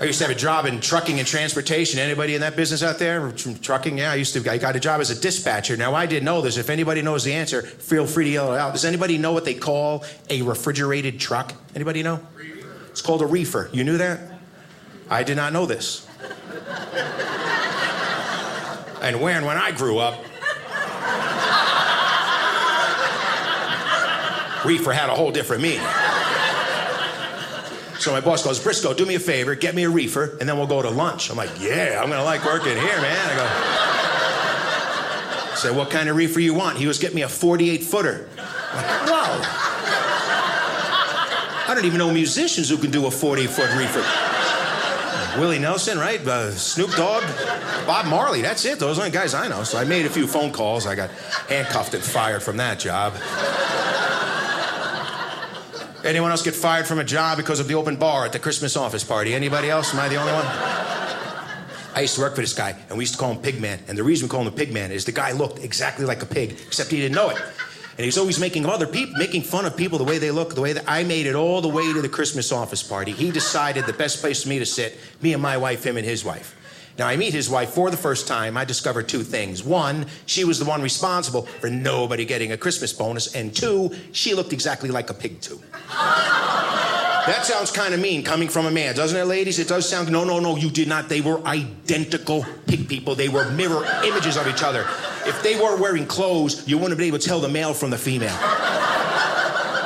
I 0.00 0.06
used 0.06 0.18
to 0.18 0.26
have 0.26 0.36
a 0.36 0.38
job 0.38 0.66
in 0.66 0.80
trucking 0.80 1.18
and 1.18 1.26
transportation. 1.26 1.98
Anybody 1.98 2.34
in 2.34 2.40
that 2.42 2.56
business 2.56 2.82
out 2.82 2.98
there? 2.98 3.32
Trucking? 3.32 3.96
Yeah, 3.96 4.12
I 4.12 4.16
used 4.16 4.34
to. 4.34 4.50
I 4.50 4.58
got 4.58 4.76
a 4.76 4.80
job 4.80 5.00
as 5.00 5.10
a 5.10 5.18
dispatcher. 5.18 5.76
Now 5.76 5.94
I 5.94 6.04
didn't 6.04 6.24
know 6.24 6.40
this. 6.40 6.56
If 6.56 6.68
anybody 6.68 7.00
knows 7.00 7.24
the 7.24 7.32
answer, 7.32 7.62
feel 7.62 8.06
free 8.06 8.24
to 8.24 8.30
yell 8.30 8.52
it 8.52 8.58
out. 8.58 8.72
Does 8.72 8.84
anybody 8.84 9.16
know 9.16 9.32
what 9.32 9.44
they 9.44 9.54
call 9.54 10.04
a 10.28 10.42
refrigerated 10.42 11.20
truck? 11.20 11.54
Anybody 11.74 12.02
know? 12.02 12.20
It's 12.90 13.00
called 13.00 13.22
a 13.22 13.26
reefer. 13.26 13.70
You 13.72 13.84
knew 13.84 13.96
that? 13.98 14.20
I 15.08 15.22
did 15.22 15.36
not 15.36 15.52
know 15.52 15.64
this. 15.64 16.06
and 19.00 19.20
when 19.20 19.44
when 19.44 19.56
I 19.56 19.70
grew 19.72 19.98
up, 19.98 20.22
reefer 24.64 24.92
had 24.92 25.10
a 25.10 25.14
whole 25.14 25.30
different 25.30 25.62
meaning. 25.62 25.86
So 27.98 28.12
my 28.12 28.20
boss 28.20 28.44
goes, 28.44 28.60
Briscoe, 28.62 28.92
do 28.92 29.06
me 29.06 29.14
a 29.14 29.20
favor, 29.20 29.54
get 29.54 29.74
me 29.74 29.84
a 29.84 29.90
reefer, 29.90 30.36
and 30.38 30.48
then 30.48 30.58
we'll 30.58 30.66
go 30.66 30.82
to 30.82 30.90
lunch. 30.90 31.30
I'm 31.30 31.36
like, 31.36 31.50
yeah, 31.58 32.00
I'm 32.02 32.10
gonna 32.10 32.24
like 32.24 32.44
working 32.44 32.76
here, 32.76 33.00
man. 33.00 33.30
I 33.30 33.36
go, 35.52 35.56
say, 35.56 35.70
what 35.74 35.90
kind 35.90 36.08
of 36.08 36.16
reefer 36.16 36.40
you 36.40 36.52
want? 36.52 36.76
He 36.76 36.86
was 36.86 36.98
getting 36.98 37.16
me 37.16 37.22
a 37.22 37.28
48 37.28 37.82
footer. 37.82 38.28
Like, 38.36 39.06
wow. 39.06 39.40
I 41.66 41.72
don't 41.74 41.86
even 41.86 41.98
know 41.98 42.12
musicians 42.12 42.68
who 42.68 42.76
can 42.76 42.90
do 42.90 43.06
a 43.06 43.10
40 43.10 43.46
foot 43.46 43.74
reefer. 43.76 44.04
Willie 45.40 45.58
Nelson, 45.58 45.98
right? 45.98 46.20
Uh, 46.20 46.50
Snoop 46.52 46.90
Dogg, 46.92 47.24
Bob 47.86 48.06
Marley. 48.06 48.42
That's 48.42 48.64
it. 48.64 48.78
Those 48.78 48.98
are 48.98 49.04
the 49.04 49.10
guys 49.10 49.34
I 49.34 49.48
know. 49.48 49.64
So 49.64 49.78
I 49.78 49.84
made 49.84 50.06
a 50.06 50.10
few 50.10 50.26
phone 50.26 50.52
calls. 50.52 50.86
I 50.86 50.94
got 50.94 51.10
handcuffed 51.48 51.94
and 51.94 52.02
fired 52.02 52.42
from 52.42 52.58
that 52.58 52.78
job. 52.78 53.14
Anyone 56.04 56.30
else 56.30 56.42
get 56.42 56.54
fired 56.54 56.86
from 56.86 56.98
a 56.98 57.04
job 57.04 57.38
because 57.38 57.60
of 57.60 57.68
the 57.68 57.74
open 57.74 57.96
bar 57.96 58.26
at 58.26 58.32
the 58.32 58.38
Christmas 58.38 58.76
office 58.76 59.02
party? 59.02 59.34
Anybody 59.34 59.70
else? 59.70 59.94
Am 59.94 60.00
I 60.00 60.08
the 60.08 60.16
only 60.16 60.32
one? 60.32 60.44
I 61.94 62.00
used 62.02 62.16
to 62.16 62.20
work 62.20 62.34
for 62.34 62.42
this 62.42 62.52
guy, 62.52 62.76
and 62.90 62.98
we 62.98 63.04
used 63.04 63.14
to 63.14 63.18
call 63.18 63.32
him 63.32 63.40
Pigman. 63.40 63.78
And 63.88 63.96
the 63.96 64.02
reason 64.02 64.26
we 64.26 64.30
call 64.30 64.46
him 64.46 64.54
the 64.54 64.66
Pigman 64.66 64.90
is 64.90 65.06
the 65.06 65.12
guy 65.12 65.32
looked 65.32 65.64
exactly 65.64 66.04
like 66.04 66.22
a 66.22 66.26
pig, 66.26 66.58
except 66.66 66.90
he 66.90 66.98
didn't 66.98 67.14
know 67.14 67.30
it. 67.30 67.38
And 67.96 68.04
he's 68.04 68.18
always 68.18 68.38
making 68.38 68.66
other 68.66 68.86
people, 68.86 69.14
making 69.16 69.42
fun 69.42 69.64
of 69.64 69.78
people 69.78 69.96
the 69.96 70.04
way 70.04 70.18
they 70.18 70.30
look, 70.30 70.54
the 70.54 70.60
way 70.60 70.74
that 70.74 70.84
I 70.86 71.04
made 71.04 71.26
it 71.26 71.36
all 71.36 71.62
the 71.62 71.68
way 71.68 71.90
to 71.90 72.02
the 72.02 72.08
Christmas 72.08 72.52
office 72.52 72.82
party. 72.82 73.12
He 73.12 73.30
decided 73.30 73.86
the 73.86 73.92
best 73.94 74.20
place 74.20 74.42
for 74.42 74.50
me 74.50 74.58
to 74.58 74.66
sit, 74.66 74.98
me 75.22 75.32
and 75.32 75.40
my 75.40 75.56
wife, 75.56 75.86
him 75.86 75.96
and 75.96 76.04
his 76.04 76.22
wife. 76.22 76.54
Now, 76.96 77.08
I 77.08 77.16
meet 77.16 77.32
his 77.32 77.50
wife 77.50 77.70
for 77.70 77.90
the 77.90 77.96
first 77.96 78.28
time. 78.28 78.56
I 78.56 78.64
discover 78.64 79.02
two 79.02 79.22
things. 79.22 79.64
One, 79.64 80.06
she 80.26 80.44
was 80.44 80.60
the 80.60 80.64
one 80.64 80.80
responsible 80.80 81.42
for 81.42 81.68
nobody 81.68 82.24
getting 82.24 82.52
a 82.52 82.56
Christmas 82.56 82.92
bonus. 82.92 83.34
And 83.34 83.54
two, 83.54 83.90
she 84.12 84.34
looked 84.34 84.52
exactly 84.52 84.90
like 84.90 85.10
a 85.10 85.14
pig, 85.14 85.40
too. 85.40 85.60
That 87.26 87.46
sounds 87.46 87.70
kind 87.70 87.94
of 87.94 88.00
mean 88.00 88.22
coming 88.22 88.48
from 88.48 88.66
a 88.66 88.70
man, 88.70 88.94
doesn't 88.94 89.18
it, 89.18 89.24
ladies? 89.24 89.58
It 89.58 89.66
does 89.66 89.88
sound. 89.88 90.12
No, 90.12 90.24
no, 90.24 90.40
no, 90.40 90.56
you 90.56 90.70
did 90.70 90.86
not. 90.88 91.08
They 91.08 91.22
were 91.22 91.44
identical 91.46 92.44
pig 92.66 92.86
people. 92.86 93.14
They 93.14 93.30
were 93.30 93.50
mirror 93.52 93.84
images 94.04 94.36
of 94.36 94.46
each 94.46 94.62
other. 94.62 94.86
If 95.26 95.42
they 95.42 95.56
weren't 95.56 95.80
wearing 95.80 96.06
clothes, 96.06 96.68
you 96.68 96.76
wouldn't 96.76 96.92
have 96.92 96.98
been 96.98 97.08
able 97.08 97.18
to 97.18 97.26
tell 97.26 97.40
the 97.40 97.48
male 97.48 97.72
from 97.72 97.90
the 97.90 97.98
female. 97.98 98.36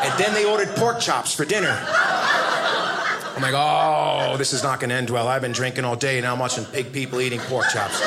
And 0.03 0.19
then 0.19 0.35
they 0.35 0.45
ordered 0.45 0.75
pork 0.77 1.00
chops 1.00 1.33
for 1.33 1.45
dinner. 1.45 1.81
I'm 3.38 3.42
like, 3.42 3.54
oh, 3.54 4.37
this 4.37 4.52
is 4.52 4.64
not 4.64 4.80
going 4.80 4.90
to 4.90 4.97
end 4.97 5.11
well. 5.11 5.28
I've 5.28 5.42
been 5.42 5.52
drinking 5.52 5.85
all 5.85 5.95
day, 5.95 6.21
now 6.21 6.33
I'm 6.33 6.40
watching 6.40 6.64
pig 6.64 6.92
people 6.92 7.21
eating 7.21 7.38
pork 7.38 7.66
chops. 7.73 8.00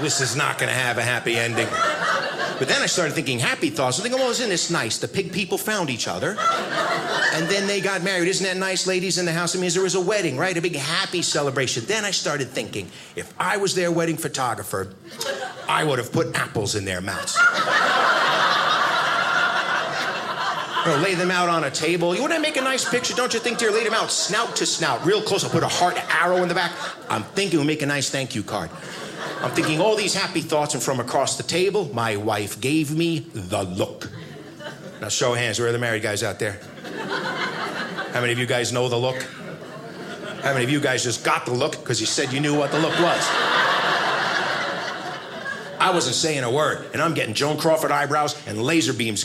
this 0.00 0.20
is 0.20 0.34
not 0.34 0.58
going 0.58 0.68
to 0.68 0.74
have 0.74 0.98
a 0.98 1.02
happy 1.02 1.36
ending. 1.36 1.68
But 2.58 2.66
then 2.66 2.82
I 2.82 2.86
started 2.86 3.14
thinking 3.14 3.38
happy 3.38 3.70
thoughts. 3.70 3.98
I'm 3.98 4.02
thinking, 4.02 4.20
well, 4.20 4.32
isn't 4.32 4.48
this 4.48 4.68
nice? 4.68 4.98
The 4.98 5.06
pig 5.06 5.32
people 5.32 5.58
found 5.58 5.90
each 5.90 6.08
other. 6.08 6.36
And 7.34 7.46
then 7.46 7.68
they 7.68 7.80
got 7.80 8.02
married. 8.02 8.26
Isn't 8.26 8.44
that 8.44 8.56
nice, 8.56 8.84
ladies 8.84 9.16
in 9.16 9.26
the 9.26 9.32
house? 9.32 9.54
It 9.54 9.60
means 9.60 9.74
there 9.74 9.84
was 9.84 9.94
a 9.94 10.00
wedding, 10.00 10.36
right? 10.36 10.56
A 10.56 10.60
big 10.60 10.74
happy 10.74 11.22
celebration. 11.22 11.84
Then 11.84 12.04
I 12.04 12.10
started 12.10 12.48
thinking, 12.48 12.90
if 13.14 13.32
I 13.38 13.58
was 13.58 13.76
their 13.76 13.92
wedding 13.92 14.16
photographer, 14.16 14.92
I 15.68 15.84
would 15.84 16.00
have 16.00 16.10
put 16.10 16.34
apples 16.34 16.74
in 16.74 16.84
their 16.84 17.00
mouths. 17.00 17.38
You 20.84 20.92
know, 20.92 21.02
lay 21.02 21.14
them 21.14 21.30
out 21.30 21.48
on 21.48 21.64
a 21.64 21.70
table. 21.70 22.14
You 22.14 22.22
want 22.22 22.32
to 22.32 22.40
make 22.40 22.56
a 22.56 22.62
nice 22.62 22.88
picture, 22.88 23.14
don't 23.14 23.34
you 23.34 23.40
think, 23.40 23.58
dear? 23.58 23.70
Lay 23.70 23.84
them 23.84 23.92
out 23.92 24.10
snout 24.10 24.56
to 24.56 24.66
snout, 24.66 25.04
real 25.04 25.20
close. 25.20 25.44
I'll 25.44 25.50
put 25.50 25.62
a 25.62 25.68
heart 25.68 25.98
arrow 26.14 26.36
in 26.42 26.48
the 26.48 26.54
back. 26.54 26.72
I'm 27.10 27.22
thinking 27.22 27.58
we'll 27.58 27.66
make 27.66 27.82
a 27.82 27.86
nice 27.86 28.08
thank 28.08 28.34
you 28.34 28.42
card. 28.42 28.70
I'm 29.42 29.50
thinking 29.50 29.80
all 29.80 29.94
these 29.94 30.14
happy 30.14 30.40
thoughts, 30.40 30.74
and 30.74 30.82
from 30.82 31.00
across 31.00 31.36
the 31.36 31.42
table, 31.42 31.90
my 31.92 32.16
wife 32.16 32.60
gave 32.60 32.96
me 32.96 33.20
the 33.34 33.62
look. 33.62 34.10
Now, 35.00 35.08
show 35.08 35.34
hands, 35.34 35.58
where 35.58 35.68
are 35.68 35.72
the 35.72 35.78
married 35.78 36.02
guys 36.02 36.22
out 36.22 36.38
there? 36.38 36.60
How 38.12 38.20
many 38.20 38.32
of 38.32 38.38
you 38.38 38.46
guys 38.46 38.72
know 38.72 38.88
the 38.88 38.96
look? 38.96 39.22
How 40.42 40.52
many 40.52 40.64
of 40.64 40.70
you 40.70 40.80
guys 40.80 41.04
just 41.04 41.24
got 41.24 41.44
the 41.44 41.52
look 41.52 41.72
because 41.72 42.00
you 42.00 42.06
said 42.06 42.32
you 42.32 42.40
knew 42.40 42.58
what 42.58 42.70
the 42.70 42.78
look 42.78 42.98
was? 43.00 43.26
I 45.78 45.90
wasn't 45.92 46.16
saying 46.16 46.44
a 46.44 46.50
word, 46.50 46.86
and 46.92 47.02
I'm 47.02 47.14
getting 47.14 47.34
Joan 47.34 47.58
Crawford 47.58 47.90
eyebrows 47.90 48.40
and 48.46 48.62
laser 48.62 48.92
beams. 48.92 49.24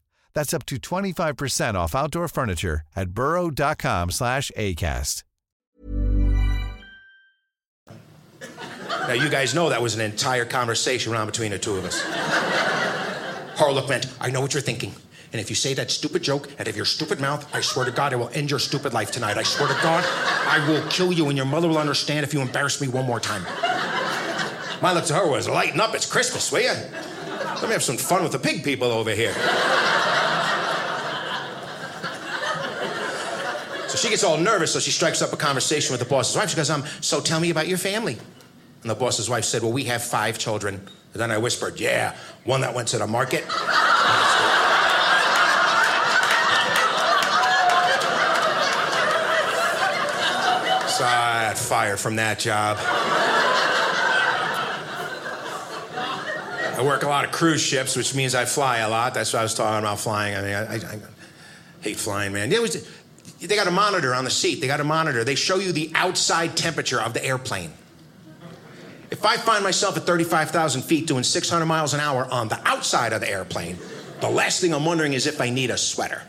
That's 0.33 0.53
up 0.53 0.65
to 0.67 0.77
25% 0.77 1.75
off 1.75 1.95
outdoor 1.95 2.27
furniture 2.27 2.81
at 2.95 3.11
burrow.com/acast. 3.11 5.23
Now, 9.07 9.13
you 9.13 9.29
guys 9.29 9.55
know 9.55 9.69
that 9.69 9.81
was 9.81 9.95
an 9.95 10.01
entire 10.01 10.45
conversation 10.45 11.11
around 11.11 11.25
between 11.25 11.51
the 11.51 11.59
two 11.59 11.75
of 11.75 11.85
us. 11.85 12.03
Harlock 13.55 13.89
went, 13.89 14.05
I 14.21 14.29
know 14.29 14.41
what 14.41 14.53
you're 14.53 14.61
thinking. 14.61 14.93
And 15.33 15.41
if 15.41 15.49
you 15.49 15.55
say 15.55 15.73
that 15.73 15.89
stupid 15.89 16.21
joke 16.21 16.49
out 16.59 16.67
of 16.67 16.75
your 16.75 16.85
stupid 16.85 17.19
mouth, 17.19 17.47
I 17.55 17.61
swear 17.61 17.85
to 17.85 17.91
God, 17.91 18.13
I 18.13 18.17
will 18.17 18.29
end 18.33 18.51
your 18.51 18.59
stupid 18.59 18.93
life 18.93 19.11
tonight. 19.11 19.37
I 19.37 19.43
swear 19.43 19.69
to 19.69 19.73
God, 19.81 20.03
I 20.05 20.63
will 20.67 20.87
kill 20.89 21.11
you, 21.11 21.29
and 21.29 21.37
your 21.37 21.45
mother 21.45 21.67
will 21.67 21.77
understand 21.77 22.25
if 22.25 22.33
you 22.33 22.41
embarrass 22.41 22.81
me 22.81 22.89
one 22.89 23.05
more 23.05 23.19
time. 23.19 23.43
My 24.81 24.93
look 24.93 25.05
to 25.05 25.13
her 25.13 25.27
was, 25.27 25.47
lighten 25.47 25.79
up, 25.79 25.95
it's 25.95 26.09
Christmas, 26.09 26.51
will 26.51 26.61
you? 26.61 26.69
Let 26.69 27.63
me 27.63 27.71
have 27.71 27.83
some 27.83 27.97
fun 27.97 28.23
with 28.23 28.33
the 28.33 28.39
pig 28.39 28.63
people 28.63 28.91
over 28.91 29.11
here. 29.11 29.33
She 34.01 34.09
gets 34.09 34.23
all 34.23 34.37
nervous, 34.37 34.73
so 34.73 34.79
she 34.79 34.89
strikes 34.89 35.21
up 35.21 35.31
a 35.31 35.37
conversation 35.37 35.93
with 35.93 35.99
the 35.99 36.07
boss's 36.07 36.35
wife. 36.35 36.49
She 36.49 36.55
goes, 36.55 36.71
um, 36.71 36.83
so 37.01 37.21
tell 37.21 37.39
me 37.39 37.51
about 37.51 37.67
your 37.67 37.77
family. 37.77 38.17
And 38.81 38.89
the 38.89 38.95
boss's 38.95 39.29
wife 39.29 39.45
said, 39.45 39.61
well, 39.61 39.71
we 39.71 39.83
have 39.85 40.03
five 40.03 40.39
children. 40.39 40.75
And 41.13 41.21
then 41.21 41.29
I 41.29 41.37
whispered, 41.37 41.79
yeah, 41.79 42.15
one 42.43 42.61
that 42.61 42.73
went 42.73 42.87
to 42.89 42.97
the 42.97 43.05
market. 43.05 43.43
So 50.89 51.05
I 51.05 51.47
got 51.49 51.57
fired 51.57 51.99
from 51.99 52.15
that 52.15 52.39
job. 52.39 52.77
I 56.75 56.83
work 56.83 57.03
a 57.03 57.07
lot 57.07 57.25
of 57.25 57.31
cruise 57.31 57.61
ships, 57.61 57.95
which 57.95 58.15
means 58.15 58.33
I 58.33 58.45
fly 58.45 58.79
a 58.79 58.89
lot. 58.89 59.13
That's 59.13 59.31
what 59.33 59.41
I 59.41 59.43
was 59.43 59.53
talking 59.53 59.77
about 59.77 59.99
flying. 59.99 60.35
I 60.35 60.41
mean, 60.41 60.55
I, 60.55 60.73
I, 60.73 60.95
I 60.95 60.99
hate 61.81 61.97
flying, 61.97 62.33
man. 62.33 62.51
It 62.51 62.59
was, 62.59 62.87
they 63.47 63.55
got 63.55 63.67
a 63.67 63.71
monitor 63.71 64.13
on 64.13 64.23
the 64.23 64.29
seat. 64.29 64.61
They 64.61 64.67
got 64.67 64.79
a 64.79 64.83
monitor. 64.83 65.23
They 65.23 65.35
show 65.35 65.57
you 65.57 65.71
the 65.71 65.91
outside 65.95 66.55
temperature 66.55 67.01
of 67.01 67.13
the 67.13 67.23
airplane. 67.25 67.73
If 69.09 69.25
I 69.25 69.37
find 69.37 69.63
myself 69.63 69.97
at 69.97 70.03
35,000 70.03 70.83
feet 70.83 71.07
doing 71.07 71.23
600 71.23 71.65
miles 71.65 71.93
an 71.93 71.99
hour 71.99 72.25
on 72.31 72.47
the 72.47 72.59
outside 72.65 73.13
of 73.13 73.21
the 73.21 73.29
airplane, 73.29 73.77
the 74.21 74.29
last 74.29 74.61
thing 74.61 74.73
I'm 74.73 74.85
wondering 74.85 75.13
is 75.13 75.27
if 75.27 75.41
I 75.41 75.49
need 75.49 75.69
a 75.69 75.77
sweater. 75.77 76.21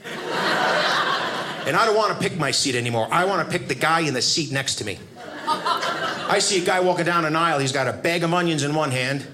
And 1.64 1.76
I 1.76 1.86
don't 1.86 1.94
want 1.94 2.12
to 2.12 2.28
pick 2.28 2.36
my 2.38 2.50
seat 2.50 2.74
anymore. 2.74 3.06
I 3.10 3.24
want 3.24 3.46
to 3.46 3.56
pick 3.56 3.68
the 3.68 3.74
guy 3.76 4.00
in 4.00 4.14
the 4.14 4.22
seat 4.22 4.50
next 4.50 4.76
to 4.76 4.84
me. 4.84 4.98
I 5.46 6.38
see 6.40 6.60
a 6.60 6.64
guy 6.64 6.80
walking 6.80 7.04
down 7.04 7.24
an 7.24 7.36
aisle. 7.36 7.60
He's 7.60 7.72
got 7.72 7.86
a 7.86 7.92
bag 7.92 8.24
of 8.24 8.34
onions 8.34 8.64
in 8.64 8.74
one 8.74 8.90
hand 8.90 9.26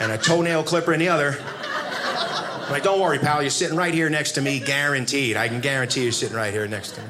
and 0.00 0.10
a 0.10 0.18
toenail 0.18 0.64
clipper 0.64 0.92
in 0.92 0.98
the 0.98 1.08
other. 1.08 1.38
Like, 2.70 2.84
don't 2.84 3.00
worry, 3.00 3.18
pal. 3.18 3.42
You're 3.42 3.50
sitting 3.50 3.76
right 3.76 3.92
here 3.92 4.08
next 4.08 4.32
to 4.32 4.40
me, 4.40 4.60
guaranteed. 4.60 5.36
I 5.36 5.48
can 5.48 5.60
guarantee 5.60 6.04
you're 6.04 6.12
sitting 6.12 6.36
right 6.36 6.52
here 6.52 6.68
next 6.68 6.92
to 6.92 7.00
me. 7.00 7.08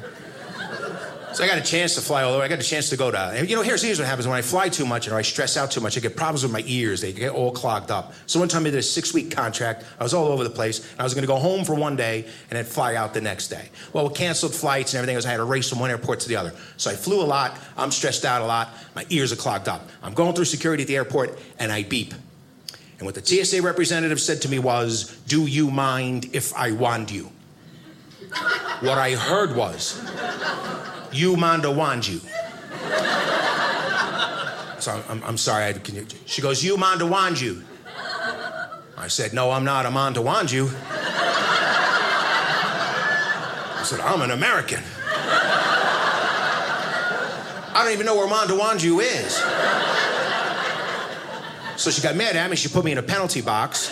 So 1.33 1.45
I 1.45 1.47
got 1.47 1.59
a 1.59 1.61
chance 1.61 1.95
to 1.95 2.01
fly 2.01 2.23
all 2.23 2.33
over. 2.33 2.43
I 2.43 2.49
got 2.49 2.59
a 2.59 2.63
chance 2.63 2.89
to 2.89 2.97
go 2.97 3.09
to. 3.09 3.45
You 3.47 3.55
know, 3.55 3.61
here's, 3.61 3.81
here's 3.81 3.99
what 3.99 4.07
happens 4.07 4.27
when 4.27 4.35
I 4.35 4.41
fly 4.41 4.67
too 4.67 4.85
much 4.85 5.07
or 5.07 5.15
I 5.15 5.21
stress 5.21 5.55
out 5.55 5.71
too 5.71 5.79
much. 5.79 5.95
I 5.95 6.01
get 6.01 6.17
problems 6.17 6.43
with 6.43 6.51
my 6.51 6.63
ears. 6.65 6.99
They 6.99 7.13
get 7.13 7.31
all 7.31 7.51
clogged 7.51 7.89
up. 7.89 8.13
So 8.25 8.37
one 8.39 8.49
time 8.49 8.63
I 8.63 8.71
did 8.71 8.75
a 8.79 8.81
six 8.81 9.13
week 9.13 9.31
contract. 9.31 9.85
I 9.97 10.03
was 10.03 10.13
all 10.13 10.27
over 10.27 10.43
the 10.43 10.49
place. 10.49 10.93
I 10.99 11.03
was 11.03 11.13
going 11.13 11.23
to 11.23 11.27
go 11.27 11.37
home 11.37 11.63
for 11.63 11.73
one 11.73 11.95
day 11.95 12.23
and 12.49 12.57
then 12.57 12.65
fly 12.65 12.95
out 12.95 13.13
the 13.13 13.21
next 13.21 13.47
day. 13.47 13.69
Well, 13.93 14.09
we 14.09 14.13
canceled 14.13 14.53
flights 14.53 14.93
and 14.93 14.97
everything. 14.97 15.25
I 15.25 15.31
had 15.31 15.37
to 15.37 15.45
race 15.45 15.69
from 15.69 15.79
one 15.79 15.89
airport 15.89 16.19
to 16.21 16.27
the 16.27 16.35
other. 16.35 16.51
So 16.75 16.91
I 16.91 16.95
flew 16.95 17.21
a 17.21 17.23
lot. 17.23 17.57
I'm 17.77 17.91
stressed 17.91 18.25
out 18.25 18.41
a 18.41 18.45
lot. 18.45 18.69
My 18.93 19.05
ears 19.09 19.31
are 19.31 19.37
clogged 19.37 19.69
up. 19.69 19.87
I'm 20.03 20.13
going 20.13 20.33
through 20.33 20.45
security 20.45 20.83
at 20.83 20.87
the 20.87 20.97
airport 20.97 21.39
and 21.59 21.71
I 21.71 21.83
beep. 21.83 22.13
And 23.01 23.07
what 23.07 23.15
the 23.15 23.25
TSA 23.25 23.63
representative 23.63 24.21
said 24.21 24.43
to 24.43 24.49
me 24.49 24.59
was, 24.59 25.17
Do 25.25 25.47
you 25.47 25.71
mind 25.71 26.29
if 26.33 26.55
I 26.55 26.71
wand 26.71 27.09
you? 27.09 27.31
What 28.81 28.99
I 28.99 29.15
heard 29.15 29.55
was, 29.55 29.99
you 31.11 31.35
Manda 31.35 31.69
Wanju. 31.69 32.21
So 34.79 35.03
I'm, 35.09 35.23
I'm 35.23 35.37
sorry, 35.37 35.63
I, 35.63 35.69
you, 35.69 36.05
she 36.27 36.43
goes, 36.43 36.63
you 36.63 36.77
Manda 36.77 37.05
Wanju. 37.05 37.63
I 38.95 39.07
said, 39.07 39.33
no, 39.33 39.49
I'm 39.49 39.63
not 39.63 39.87
I'm 39.87 39.97
on 39.97 40.13
to 40.13 40.21
wand 40.21 40.51
you. 40.51 40.69
I 43.77 43.81
said, 43.83 43.99
I'm 43.99 44.21
an 44.21 44.29
American. 44.29 44.83
I 47.73 47.81
don't 47.83 47.93
even 47.93 48.05
know 48.05 48.15
where 48.15 48.27
Amanda 48.27 48.53
Wanju 48.53 49.01
is. 49.01 49.90
So 51.81 51.89
she 51.89 51.99
got 52.03 52.15
mad 52.15 52.35
at 52.35 52.47
me. 52.47 52.55
She 52.55 52.69
put 52.69 52.85
me 52.85 52.91
in 52.91 52.99
a 52.99 53.03
penalty 53.03 53.41
box. 53.41 53.89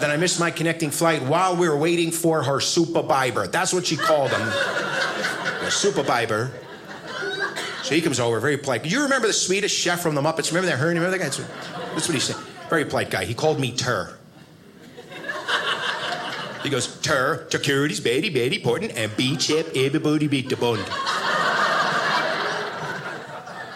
Then 0.00 0.10
I 0.10 0.16
missed 0.16 0.40
my 0.40 0.50
connecting 0.50 0.90
flight 0.90 1.22
while 1.22 1.54
we 1.54 1.68
were 1.68 1.76
waiting 1.76 2.10
for 2.10 2.42
her 2.42 2.58
super 2.58 3.04
biber. 3.04 3.48
That's 3.52 3.72
what 3.72 3.86
she 3.86 3.96
called 3.96 4.30
him. 4.30 4.40
A 4.40 5.70
super 5.70 6.02
biber. 6.02 6.50
So 7.84 7.94
he 7.94 8.00
comes 8.00 8.18
over, 8.18 8.40
very 8.40 8.56
polite. 8.56 8.84
You 8.84 9.02
remember 9.02 9.28
the 9.28 9.32
Swedish 9.32 9.72
chef 9.72 10.00
from 10.00 10.16
the 10.16 10.22
Muppets? 10.22 10.48
Remember 10.48 10.70
that? 10.70 10.78
Her? 10.78 10.88
Remember 10.88 11.10
that 11.10 11.18
guy? 11.18 11.28
That's 11.28 12.08
what 12.08 12.14
he 12.14 12.18
said. 12.18 12.36
Very 12.68 12.84
polite 12.84 13.10
guy. 13.10 13.24
He 13.24 13.34
called 13.34 13.60
me 13.60 13.70
Tur. 13.70 14.16
He 16.64 16.68
goes, 16.68 17.00
Tur, 17.00 17.46
securities, 17.48 18.00
Betty, 18.00 18.28
Betty, 18.28 18.60
Porton, 18.60 18.90
and 18.90 19.16
B 19.16 19.36
chip, 19.36 19.70
everybody 19.76 20.26
beat 20.26 20.48
the 20.48 20.56
bund. 20.56 20.84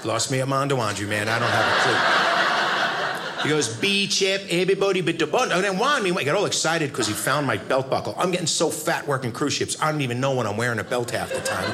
Lost 0.04 0.30
me 0.30 0.40
at 0.40 0.48
Mondawanju, 0.48 1.08
man. 1.08 1.28
I 1.28 1.38
don't 1.38 1.48
have 1.48 1.66
a 1.66 1.80
clue. 1.82 3.44
He 3.44 3.48
goes, 3.50 3.74
B 3.76 4.06
chip, 4.06 4.42
everybody 4.50 5.00
but 5.00 5.18
the 5.18 5.26
bun. 5.26 5.52
And 5.52 5.62
then 5.62 5.78
one, 5.78 6.02
me, 6.02 6.12
I 6.12 6.24
got 6.24 6.36
all 6.36 6.46
excited 6.46 6.90
because 6.90 7.06
he 7.06 7.12
found 7.12 7.46
my 7.46 7.56
belt 7.56 7.90
buckle. 7.90 8.14
I'm 8.16 8.30
getting 8.30 8.46
so 8.46 8.70
fat 8.70 9.06
working 9.06 9.32
cruise 9.32 9.52
ships, 9.52 9.80
I 9.82 9.92
don't 9.92 10.00
even 10.00 10.20
know 10.20 10.34
when 10.34 10.46
I'm 10.46 10.56
wearing 10.56 10.78
a 10.78 10.84
belt 10.84 11.10
half 11.10 11.30
the 11.30 11.40
time. 11.40 11.70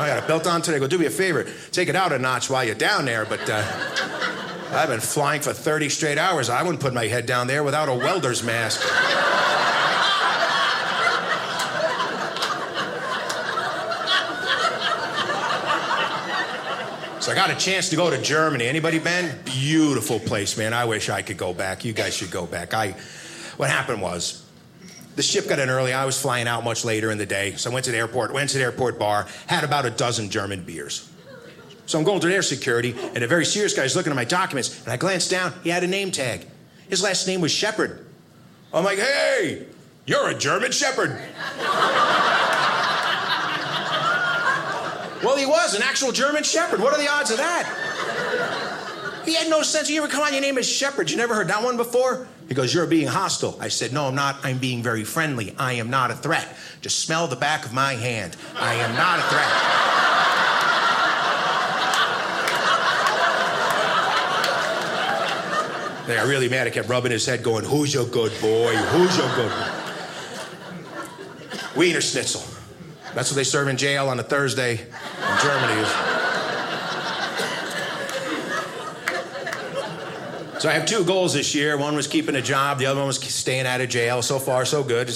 I 0.00 0.06
got 0.08 0.22
a 0.22 0.26
belt 0.26 0.46
on 0.46 0.62
today. 0.62 0.78
Go 0.78 0.86
do 0.86 0.98
me 0.98 1.06
a 1.06 1.10
favor, 1.10 1.46
take 1.72 1.88
it 1.88 1.96
out 1.96 2.12
a 2.12 2.18
notch 2.18 2.50
while 2.50 2.64
you're 2.64 2.74
down 2.74 3.04
there. 3.04 3.24
But 3.24 3.48
uh, 3.48 3.64
I've 4.72 4.88
been 4.88 5.00
flying 5.00 5.40
for 5.40 5.52
30 5.52 5.88
straight 5.88 6.18
hours. 6.18 6.50
I 6.50 6.62
wouldn't 6.62 6.80
put 6.80 6.94
my 6.94 7.06
head 7.06 7.26
down 7.26 7.46
there 7.46 7.64
without 7.64 7.88
a 7.88 7.94
welder's 7.94 8.42
mask. 8.42 8.80
So 17.28 17.32
I 17.32 17.34
got 17.34 17.50
a 17.50 17.56
chance 17.56 17.90
to 17.90 17.96
go 17.96 18.08
to 18.08 18.16
Germany. 18.22 18.66
Anybody 18.66 18.98
been? 18.98 19.38
Beautiful 19.44 20.18
place, 20.18 20.56
man. 20.56 20.72
I 20.72 20.86
wish 20.86 21.10
I 21.10 21.20
could 21.20 21.36
go 21.36 21.52
back. 21.52 21.84
You 21.84 21.92
guys 21.92 22.16
should 22.16 22.30
go 22.30 22.46
back. 22.46 22.72
I 22.72 22.92
what 23.58 23.68
happened 23.68 24.00
was 24.00 24.46
the 25.14 25.22
ship 25.22 25.46
got 25.46 25.58
in 25.58 25.68
early. 25.68 25.92
I 25.92 26.06
was 26.06 26.18
flying 26.18 26.48
out 26.48 26.64
much 26.64 26.86
later 26.86 27.10
in 27.10 27.18
the 27.18 27.26
day. 27.26 27.52
So 27.56 27.70
I 27.70 27.74
went 27.74 27.84
to 27.84 27.90
the 27.90 27.98
airport, 27.98 28.32
went 28.32 28.48
to 28.48 28.56
the 28.56 28.64
airport 28.64 28.98
bar, 28.98 29.26
had 29.46 29.62
about 29.62 29.84
a 29.84 29.90
dozen 29.90 30.30
German 30.30 30.64
beers. 30.64 31.06
So 31.84 31.98
I'm 31.98 32.04
going 32.06 32.22
through 32.22 32.32
air 32.32 32.40
security, 32.40 32.94
and 32.98 33.22
a 33.22 33.26
very 33.26 33.44
serious 33.44 33.74
guy 33.74 33.84
is 33.84 33.94
looking 33.94 34.10
at 34.10 34.16
my 34.16 34.24
documents, 34.24 34.82
and 34.84 34.90
I 34.90 34.96
glanced 34.96 35.30
down. 35.30 35.52
He 35.62 35.68
had 35.68 35.84
a 35.84 35.86
name 35.86 36.10
tag. 36.10 36.46
His 36.88 37.02
last 37.02 37.26
name 37.26 37.42
was 37.42 37.52
Shepard. 37.52 38.06
I'm 38.72 38.84
like, 38.84 39.00
hey, 39.00 39.66
you're 40.06 40.30
a 40.30 40.34
German 40.34 40.72
Shepherd. 40.72 41.20
Well, 45.22 45.36
he 45.36 45.46
was 45.46 45.74
an 45.74 45.82
actual 45.82 46.12
German 46.12 46.44
Shepherd. 46.44 46.80
What 46.80 46.92
are 46.92 46.98
the 46.98 47.10
odds 47.10 47.30
of 47.30 47.38
that? 47.38 49.22
He 49.24 49.34
had 49.34 49.50
no 49.50 49.62
sense. 49.62 49.90
You 49.90 50.02
ever 50.02 50.10
come 50.10 50.22
on, 50.22 50.32
your 50.32 50.40
name 50.40 50.58
is 50.58 50.68
Shepherd. 50.68 51.10
You 51.10 51.16
never 51.16 51.34
heard 51.34 51.48
that 51.48 51.62
one 51.62 51.76
before? 51.76 52.26
He 52.48 52.54
goes, 52.54 52.72
You're 52.72 52.86
being 52.86 53.08
hostile. 53.08 53.58
I 53.60 53.68
said, 53.68 53.92
No, 53.92 54.06
I'm 54.06 54.14
not. 54.14 54.36
I'm 54.42 54.58
being 54.58 54.82
very 54.82 55.04
friendly. 55.04 55.54
I 55.58 55.74
am 55.74 55.90
not 55.90 56.10
a 56.10 56.14
threat. 56.14 56.48
Just 56.80 57.00
smell 57.00 57.26
the 57.26 57.36
back 57.36 57.66
of 57.66 57.74
my 57.74 57.94
hand. 57.94 58.36
I 58.56 58.74
am 58.74 58.94
not 58.96 59.18
a 59.18 59.22
threat. 59.22 59.52
They 66.06 66.14
got 66.14 66.26
really 66.26 66.48
mad. 66.48 66.66
I 66.66 66.70
kept 66.70 66.88
rubbing 66.88 67.12
his 67.12 67.26
head, 67.26 67.42
going, 67.42 67.66
Who's 67.66 67.92
your 67.92 68.06
good 68.06 68.32
boy? 68.40 68.74
Who's 68.74 69.18
your 69.18 69.28
good 69.34 69.50
boy? 69.50 69.72
Wiener 71.76 72.00
Schnitzel. 72.00 72.42
That's 73.14 73.30
what 73.30 73.36
they 73.36 73.44
serve 73.44 73.68
in 73.68 73.76
jail 73.76 74.08
on 74.08 74.18
a 74.18 74.22
Thursday 74.22 74.86
in 75.30 75.38
Germany. 75.42 75.80
Is. 75.80 75.88
So 80.60 80.68
I 80.68 80.72
have 80.72 80.86
two 80.86 81.04
goals 81.04 81.34
this 81.34 81.54
year. 81.54 81.76
One 81.78 81.94
was 81.94 82.08
keeping 82.08 82.34
a 82.34 82.42
job. 82.42 82.78
The 82.78 82.86
other 82.86 82.98
one 82.98 83.06
was 83.06 83.20
staying 83.20 83.66
out 83.66 83.80
of 83.80 83.88
jail. 83.88 84.22
So 84.22 84.40
far, 84.40 84.64
so 84.64 84.82
good. 84.82 85.08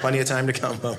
Plenty 0.00 0.20
of 0.20 0.26
time 0.26 0.46
to 0.46 0.52
come. 0.52 0.80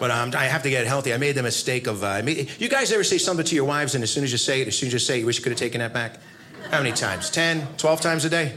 But 0.00 0.10
um, 0.10 0.32
I 0.34 0.46
have 0.46 0.62
to 0.62 0.70
get 0.70 0.86
healthy. 0.86 1.12
I 1.12 1.18
made 1.18 1.34
the 1.34 1.42
mistake 1.42 1.86
of. 1.86 2.02
Uh, 2.02 2.22
you 2.24 2.70
guys 2.70 2.90
ever 2.90 3.04
say 3.04 3.18
something 3.18 3.44
to 3.44 3.54
your 3.54 3.66
wives, 3.66 3.94
and 3.94 4.02
as 4.02 4.10
soon 4.10 4.24
as 4.24 4.32
you 4.32 4.38
say 4.38 4.62
it, 4.62 4.66
as 4.66 4.78
soon 4.78 4.86
as 4.86 4.94
you 4.94 4.98
say 4.98 5.16
it, 5.16 5.20
you 5.20 5.26
wish 5.26 5.36
you 5.36 5.42
could 5.42 5.52
have 5.52 5.58
taken 5.58 5.80
that 5.80 5.92
back? 5.92 6.16
How 6.70 6.78
many 6.78 6.92
times? 6.92 7.28
10, 7.28 7.76
12 7.76 8.00
times 8.00 8.24
a 8.24 8.30
day? 8.30 8.54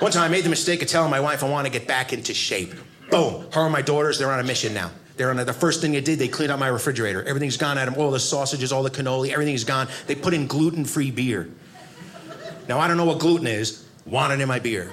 One 0.00 0.12
time 0.12 0.24
I 0.24 0.28
made 0.28 0.44
the 0.44 0.50
mistake 0.50 0.82
of 0.82 0.88
telling 0.88 1.10
my 1.10 1.20
wife 1.20 1.42
I 1.42 1.48
want 1.48 1.66
to 1.66 1.72
get 1.72 1.88
back 1.88 2.12
into 2.12 2.34
shape. 2.34 2.74
Boom. 3.10 3.46
Her 3.50 3.62
and 3.62 3.72
my 3.72 3.80
daughters, 3.80 4.18
they're 4.18 4.30
on 4.30 4.40
a 4.40 4.44
mission 4.44 4.74
now. 4.74 4.90
They're 5.18 5.30
on 5.30 5.36
the 5.36 5.52
first 5.52 5.80
thing 5.80 5.92
they 5.92 6.00
did, 6.00 6.18
they 6.18 6.28
cleaned 6.28 6.52
out 6.52 6.58
my 6.58 6.68
refrigerator. 6.68 7.22
Everything's 7.24 7.56
gone 7.56 7.76
of 7.76 7.98
all 7.98 8.10
the 8.10 8.20
sausages, 8.20 8.72
all 8.72 8.82
the 8.82 8.90
cannoli, 8.90 9.30
everything's 9.30 9.64
gone. 9.64 9.88
They 10.06 10.14
put 10.14 10.32
in 10.32 10.46
gluten 10.46 10.84
free 10.84 11.10
beer. 11.10 11.50
Now, 12.68 12.78
I 12.78 12.86
don't 12.86 12.96
know 12.96 13.04
what 13.04 13.18
gluten 13.18 13.46
is, 13.46 13.84
want 14.06 14.32
it 14.32 14.40
in 14.40 14.48
my 14.48 14.58
beer. 14.58 14.92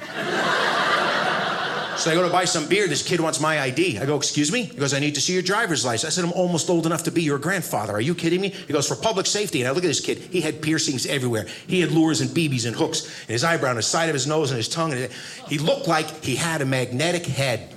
So 1.98 2.12
I 2.12 2.14
go 2.14 2.24
to 2.24 2.32
buy 2.32 2.44
some 2.44 2.68
beer. 2.68 2.88
This 2.88 3.08
kid 3.08 3.22
wants 3.22 3.40
my 3.40 3.60
ID. 3.62 4.00
I 4.00 4.06
go, 4.06 4.18
Excuse 4.18 4.52
me? 4.52 4.64
He 4.64 4.78
goes, 4.78 4.94
I 4.94 5.00
need 5.00 5.16
to 5.16 5.22
see 5.22 5.34
your 5.34 5.42
driver's 5.42 5.86
license. 5.86 6.12
I 6.12 6.14
said, 6.14 6.26
I'm 6.26 6.34
almost 6.34 6.70
old 6.70 6.86
enough 6.86 7.04
to 7.04 7.12
be 7.12 7.24
your 7.24 7.40
grandfather. 7.40 7.94
Are 7.94 8.02
you 8.02 8.14
kidding 8.14 8.42
me? 8.42 8.50
He 8.50 8.74
goes, 8.74 8.88
For 8.88 8.96
public 8.96 9.26
safety. 9.26 9.62
And 9.62 9.68
I 9.68 9.72
look 9.72 9.84
at 9.84 9.88
this 9.88 10.02
kid. 10.02 10.18
He 10.18 10.42
had 10.42 10.62
piercings 10.62 11.06
everywhere. 11.06 11.48
He 11.68 11.80
had 11.80 11.92
lures 11.92 12.20
and 12.20 12.30
BBs 12.30 12.66
and 12.66 12.76
hooks 12.76 13.06
in 13.28 13.32
his 13.32 13.44
eyebrow, 13.44 13.70
on 13.70 13.78
the 13.78 13.82
side 13.82 14.10
of 14.10 14.14
his 14.14 14.28
nose, 14.28 14.52
and 14.52 14.58
his 14.58 14.68
tongue. 14.68 14.92
And 14.92 15.10
he 15.48 15.58
looked 15.58 15.88
like 15.88 16.24
he 16.24 16.36
had 16.36 16.62
a 16.62 16.66
magnetic 16.66 17.26
head. 17.26 17.75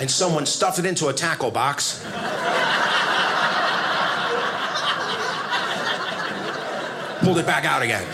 And 0.00 0.10
someone 0.10 0.46
stuffed 0.46 0.78
it 0.78 0.86
into 0.86 1.08
a 1.08 1.12
tackle 1.12 1.50
box. 1.50 2.02
Pulled 7.20 7.38
it 7.38 7.46
back 7.46 7.64
out 7.64 7.82
again. 7.82 8.06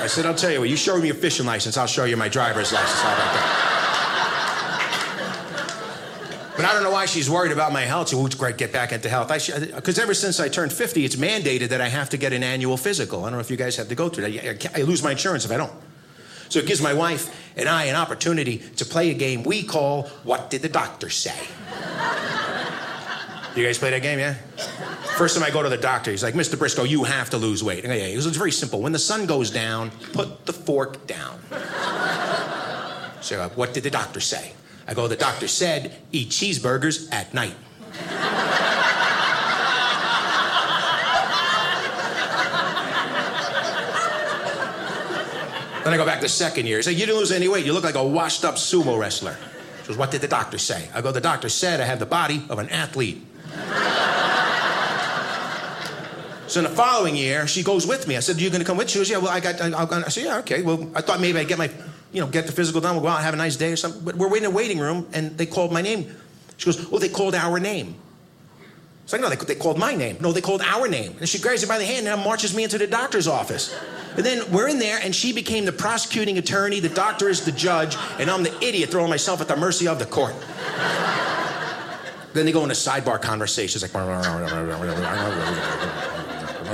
I 0.00 0.06
said, 0.06 0.26
I'll 0.26 0.34
tell 0.34 0.50
you 0.50 0.60
what, 0.60 0.68
you 0.68 0.76
show 0.76 0.96
me 0.98 1.06
your 1.06 1.16
fishing 1.16 1.46
license, 1.46 1.76
I'll 1.76 1.86
show 1.86 2.04
you 2.04 2.16
my 2.16 2.28
driver's 2.28 2.72
license. 2.72 3.00
How 3.00 3.14
about 3.14 3.34
that? 3.34 3.68
But 6.58 6.64
I 6.64 6.72
don't 6.72 6.82
know 6.82 6.90
why 6.90 7.06
she's 7.06 7.30
worried 7.30 7.52
about 7.52 7.72
my 7.72 7.82
health. 7.82 8.08
So, 8.08 8.26
great, 8.26 8.56
get 8.56 8.72
back 8.72 8.90
into 8.90 9.08
health. 9.08 9.28
Because 9.28 9.98
uh, 9.98 10.02
ever 10.02 10.12
since 10.12 10.40
I 10.40 10.48
turned 10.48 10.72
50, 10.72 11.04
it's 11.04 11.14
mandated 11.14 11.68
that 11.68 11.80
I 11.80 11.86
have 11.86 12.10
to 12.10 12.16
get 12.16 12.32
an 12.32 12.42
annual 12.42 12.76
physical. 12.76 13.20
I 13.20 13.30
don't 13.30 13.34
know 13.34 13.38
if 13.38 13.48
you 13.48 13.56
guys 13.56 13.76
have 13.76 13.88
to 13.90 13.94
go 13.94 14.08
through 14.08 14.32
that. 14.32 14.74
I, 14.76 14.80
I 14.80 14.82
lose 14.82 15.00
my 15.00 15.12
insurance 15.12 15.44
if 15.44 15.52
I 15.52 15.56
don't. 15.56 15.72
So 16.48 16.58
it 16.58 16.66
gives 16.66 16.80
my 16.80 16.94
wife 16.94 17.34
and 17.56 17.68
I 17.68 17.84
an 17.84 17.96
opportunity 17.96 18.58
to 18.76 18.84
play 18.84 19.10
a 19.10 19.14
game 19.14 19.42
we 19.42 19.62
call 19.62 20.04
What 20.24 20.50
Did 20.50 20.62
the 20.62 20.68
Doctor 20.68 21.10
Say? 21.10 21.38
you 23.58 23.64
guys 23.66 23.78
play 23.78 23.90
that 23.90 24.02
game, 24.02 24.18
yeah? 24.18 24.34
First 25.16 25.36
time 25.36 25.44
I 25.44 25.50
go 25.50 25.62
to 25.62 25.68
the 25.68 25.76
doctor, 25.76 26.12
he's 26.12 26.22
like, 26.22 26.34
Mr. 26.34 26.56
Briscoe, 26.56 26.84
you 26.84 27.02
have 27.04 27.30
to 27.30 27.38
lose 27.38 27.64
weight. 27.64 27.84
I 27.84 27.88
go, 27.88 27.94
yeah, 27.94 28.04
it 28.04 28.16
was 28.16 28.26
very 28.26 28.52
simple. 28.52 28.80
When 28.80 28.92
the 28.92 29.00
sun 29.00 29.26
goes 29.26 29.50
down, 29.50 29.90
put 30.12 30.46
the 30.46 30.52
fork 30.52 31.06
down. 31.06 31.40
So, 33.20 33.48
what 33.56 33.74
did 33.74 33.82
the 33.82 33.90
doctor 33.90 34.20
say? 34.20 34.52
I 34.86 34.94
go, 34.94 35.08
the 35.08 35.16
doctor 35.16 35.48
said, 35.48 35.96
eat 36.12 36.28
cheeseburgers 36.28 37.12
at 37.12 37.34
night. 37.34 37.54
Then 45.88 45.94
I 45.94 45.96
go 45.96 46.04
back 46.04 46.20
the 46.20 46.28
second 46.28 46.66
year. 46.66 46.76
He 46.76 46.82
said, 46.82 46.96
You 46.96 47.06
didn't 47.06 47.16
lose 47.16 47.32
any 47.32 47.48
weight. 47.48 47.64
You 47.64 47.72
look 47.72 47.82
like 47.82 47.94
a 47.94 48.04
washed 48.04 48.44
up 48.44 48.56
sumo 48.56 48.98
wrestler. 48.98 49.38
She 49.80 49.88
goes, 49.88 49.96
What 49.96 50.10
did 50.10 50.20
the 50.20 50.28
doctor 50.28 50.58
say? 50.58 50.90
I 50.92 51.00
go, 51.00 51.12
The 51.12 51.20
doctor 51.22 51.48
said 51.48 51.80
I 51.80 51.86
have 51.86 51.98
the 51.98 52.04
body 52.04 52.44
of 52.50 52.58
an 52.58 52.68
athlete. 52.68 53.24
so 56.46 56.60
in 56.60 56.64
the 56.64 56.76
following 56.76 57.16
year, 57.16 57.46
she 57.46 57.62
goes 57.62 57.86
with 57.86 58.06
me. 58.06 58.18
I 58.18 58.20
said, 58.20 58.38
You're 58.38 58.50
going 58.50 58.60
to 58.60 58.66
come 58.66 58.76
with? 58.76 58.90
She 58.90 58.98
goes, 58.98 59.08
Yeah, 59.08 59.16
well, 59.16 59.30
I 59.30 59.40
got, 59.40 59.62
I, 59.62 59.70
I, 59.70 60.04
I 60.04 60.08
said, 60.10 60.24
Yeah, 60.24 60.38
okay. 60.40 60.60
Well, 60.60 60.90
I 60.94 61.00
thought 61.00 61.22
maybe 61.22 61.38
I'd 61.38 61.48
get 61.48 61.56
my, 61.56 61.70
you 62.12 62.20
know, 62.20 62.26
get 62.26 62.44
the 62.44 62.52
physical 62.52 62.82
done. 62.82 62.94
We'll 62.94 63.04
go 63.04 63.08
out 63.08 63.16
and 63.16 63.24
have 63.24 63.32
a 63.32 63.38
nice 63.38 63.56
day 63.56 63.72
or 63.72 63.76
something. 63.76 64.04
But 64.04 64.16
we're 64.16 64.36
in 64.36 64.44
a 64.44 64.50
waiting 64.50 64.78
room 64.78 65.08
and 65.14 65.38
they 65.38 65.46
called 65.46 65.72
my 65.72 65.80
name. 65.80 66.14
She 66.58 66.66
goes, 66.66 66.86
Oh, 66.92 66.98
they 66.98 67.08
called 67.08 67.34
our 67.34 67.58
name. 67.58 67.94
It's 69.04 69.14
like, 69.14 69.22
no, 69.22 69.30
they, 69.30 69.36
they 69.36 69.54
called 69.54 69.78
my 69.78 69.94
name. 69.94 70.18
No, 70.20 70.32
they 70.32 70.42
called 70.42 70.60
our 70.60 70.86
name. 70.86 71.16
And 71.18 71.26
she 71.26 71.38
grabs 71.38 71.62
me 71.62 71.68
by 71.68 71.78
the 71.78 71.86
hand 71.86 72.06
and 72.06 72.22
marches 72.22 72.54
me 72.54 72.64
into 72.64 72.76
the 72.76 72.86
doctor's 72.86 73.26
office. 73.26 73.74
And 74.18 74.26
then 74.26 74.50
we're 74.50 74.66
in 74.66 74.80
there, 74.80 74.98
and 75.00 75.14
she 75.14 75.32
became 75.32 75.64
the 75.64 75.70
prosecuting 75.70 76.38
attorney, 76.38 76.80
the 76.80 76.88
doctor 76.88 77.28
is 77.28 77.44
the 77.44 77.52
judge, 77.52 77.96
and 78.18 78.28
I'm 78.28 78.42
the 78.42 78.52
idiot 78.60 78.90
throwing 78.90 79.10
myself 79.10 79.40
at 79.40 79.46
the 79.46 79.54
mercy 79.54 79.86
of 79.86 80.00
the 80.00 80.06
court. 80.06 80.34
then 82.32 82.44
they 82.44 82.50
go 82.50 82.64
into 82.64 82.74
sidebar 82.74 83.22
conversations 83.22 83.80
like, 83.80 83.94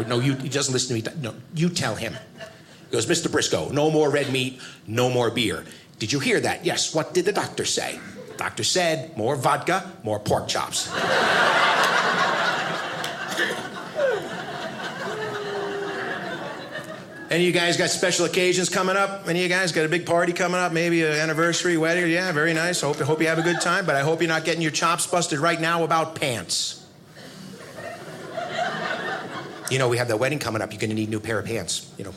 no, 0.08 0.20
you, 0.20 0.34
doesn't 0.34 0.72
listen 0.72 1.02
to 1.02 1.10
me. 1.10 1.20
No, 1.20 1.34
you 1.54 1.68
tell 1.68 1.94
him. 1.94 2.16
He 2.88 2.92
goes, 2.92 3.04
Mr. 3.04 3.30
Briscoe, 3.30 3.68
no 3.68 3.90
more 3.90 4.08
red 4.08 4.32
meat, 4.32 4.58
no 4.86 5.10
more 5.10 5.30
beer. 5.30 5.64
Did 5.98 6.14
you 6.14 6.20
hear 6.20 6.40
that? 6.40 6.64
Yes. 6.64 6.94
What 6.94 7.12
did 7.12 7.26
the 7.26 7.32
doctor 7.32 7.66
say? 7.66 8.00
Doctor 8.38 8.64
said 8.64 9.14
more 9.18 9.36
vodka, 9.36 9.92
more 10.02 10.18
pork 10.18 10.48
chops. 10.48 10.90
Any 17.30 17.48
of 17.48 17.54
you 17.54 17.58
guys 17.58 17.76
got 17.78 17.88
special 17.88 18.26
occasions 18.26 18.68
coming 18.68 18.96
up? 18.96 19.26
Any 19.26 19.40
of 19.40 19.42
you 19.44 19.48
guys 19.48 19.72
got 19.72 19.86
a 19.86 19.88
big 19.88 20.04
party 20.04 20.32
coming 20.32 20.60
up? 20.60 20.72
Maybe 20.72 21.02
an 21.02 21.12
anniversary, 21.12 21.78
wedding? 21.78 22.10
Yeah, 22.10 22.30
very 22.32 22.52
nice. 22.52 22.82
Hope, 22.82 22.96
hope 22.98 23.20
you 23.20 23.28
have 23.28 23.38
a 23.38 23.42
good 23.42 23.62
time, 23.62 23.86
but 23.86 23.96
I 23.96 24.00
hope 24.00 24.20
you're 24.20 24.28
not 24.28 24.44
getting 24.44 24.60
your 24.60 24.70
chops 24.70 25.06
busted 25.06 25.38
right 25.38 25.60
now 25.60 25.84
about 25.84 26.14
pants. 26.14 26.86
You 29.70 29.78
know, 29.78 29.88
we 29.88 29.96
have 29.96 30.08
that 30.08 30.18
wedding 30.18 30.38
coming 30.38 30.60
up. 30.60 30.70
You're 30.70 30.80
going 30.80 30.90
to 30.90 30.96
need 30.96 31.08
a 31.08 31.10
new 31.10 31.20
pair 31.20 31.38
of 31.38 31.46
pants. 31.46 31.90
You 31.96 32.04
know, 32.04 32.12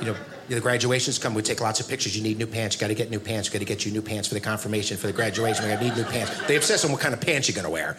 you 0.00 0.06
know, 0.06 0.16
the 0.48 0.60
graduation's 0.60 1.18
coming. 1.18 1.36
We 1.36 1.42
take 1.42 1.60
lots 1.60 1.78
of 1.78 1.88
pictures. 1.88 2.16
You 2.16 2.24
need 2.24 2.38
new 2.38 2.48
pants. 2.48 2.74
You 2.74 2.80
got 2.80 2.88
to 2.88 2.94
get 2.94 3.08
new 3.10 3.20
pants. 3.20 3.48
Got 3.48 3.60
to 3.60 3.64
get 3.64 3.86
you 3.86 3.92
new 3.92 4.02
pants 4.02 4.26
for 4.26 4.34
the 4.34 4.40
confirmation, 4.40 4.96
for 4.96 5.06
the 5.06 5.12
graduation. 5.12 5.64
We 5.64 5.70
got 5.70 5.78
to 5.78 5.84
need 5.84 5.96
new 5.96 6.04
pants. 6.04 6.46
They 6.48 6.56
obsess 6.56 6.84
on 6.84 6.90
what 6.90 7.00
kind 7.00 7.14
of 7.14 7.20
pants 7.20 7.48
you're 7.48 7.54
going 7.54 7.64
to 7.64 7.70
wear. 7.70 7.96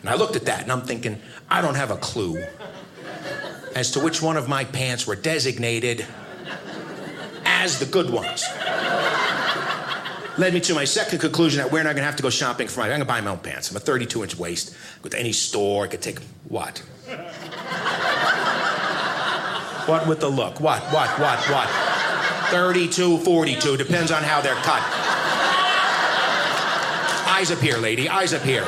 And 0.00 0.08
I 0.08 0.14
looked 0.14 0.36
at 0.36 0.46
that 0.46 0.62
and 0.62 0.72
I'm 0.72 0.82
thinking, 0.82 1.20
I 1.50 1.60
don't 1.60 1.76
have 1.76 1.90
a 1.90 1.96
clue 1.96 2.42
as 3.74 3.90
to 3.92 4.00
which 4.00 4.22
one 4.22 4.36
of 4.36 4.48
my 4.48 4.64
pants 4.64 5.06
were 5.06 5.16
designated 5.16 6.06
as 7.44 7.78
the 7.78 7.86
good 7.86 8.10
ones. 8.10 8.44
Led 10.36 10.52
me 10.52 10.60
to 10.60 10.74
my 10.74 10.84
second 10.84 11.20
conclusion 11.20 11.62
that 11.62 11.70
we're 11.70 11.82
not 11.82 11.94
gonna 11.94 12.06
have 12.06 12.16
to 12.16 12.22
go 12.22 12.30
shopping 12.30 12.66
for 12.66 12.80
my. 12.80 12.86
I'm 12.86 12.92
gonna 12.92 13.04
buy 13.04 13.20
my 13.20 13.30
own 13.30 13.38
pants. 13.38 13.70
I'm 13.70 13.76
a 13.76 13.80
32 13.80 14.22
inch 14.24 14.36
waist. 14.36 14.74
Go 15.02 15.08
to 15.08 15.18
any 15.18 15.32
store. 15.32 15.84
I 15.84 15.88
could 15.88 16.02
take 16.02 16.18
what? 16.48 16.78
what 19.86 20.08
with 20.08 20.20
the 20.20 20.28
look? 20.28 20.60
What? 20.60 20.82
What? 20.92 21.18
What? 21.20 21.38
What? 21.50 21.68
32, 22.50 23.18
42. 23.18 23.76
Depends 23.76 24.10
on 24.10 24.22
how 24.22 24.40
they're 24.40 24.54
cut. 24.56 24.82
Eyes 27.28 27.50
up 27.50 27.58
here, 27.58 27.78
lady. 27.78 28.08
Eyes 28.08 28.34
up 28.34 28.42
here. 28.42 28.64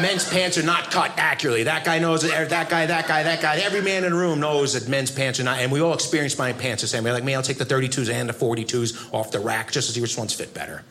Men's 0.00 0.28
pants 0.28 0.58
are 0.58 0.62
not 0.62 0.90
cut 0.90 1.12
accurately. 1.16 1.64
That 1.64 1.84
guy 1.84 1.98
knows 1.98 2.24
it. 2.24 2.48
That 2.50 2.68
guy, 2.68 2.86
that 2.86 3.06
guy, 3.06 3.22
that 3.22 3.40
guy. 3.40 3.56
Every 3.56 3.80
man 3.82 4.04
in 4.04 4.12
the 4.12 4.18
room 4.18 4.40
knows 4.40 4.74
that 4.74 4.88
men's 4.88 5.10
pants 5.10 5.40
are 5.40 5.44
not. 5.44 5.58
And 5.58 5.70
we 5.70 5.80
all 5.80 5.94
experience 5.94 6.34
buying 6.34 6.56
pants 6.56 6.82
the 6.82 6.88
same 6.88 7.04
way. 7.04 7.12
Like 7.12 7.24
me, 7.24 7.34
I'll 7.34 7.42
take 7.42 7.58
the 7.58 7.66
32s 7.66 8.12
and 8.12 8.28
the 8.28 8.32
42s 8.32 9.12
off 9.12 9.30
the 9.30 9.40
rack 9.40 9.70
just 9.70 9.88
to 9.88 9.94
see 9.94 10.00
which 10.00 10.16
ones 10.16 10.32
fit 10.34 10.52
better. 10.54 10.82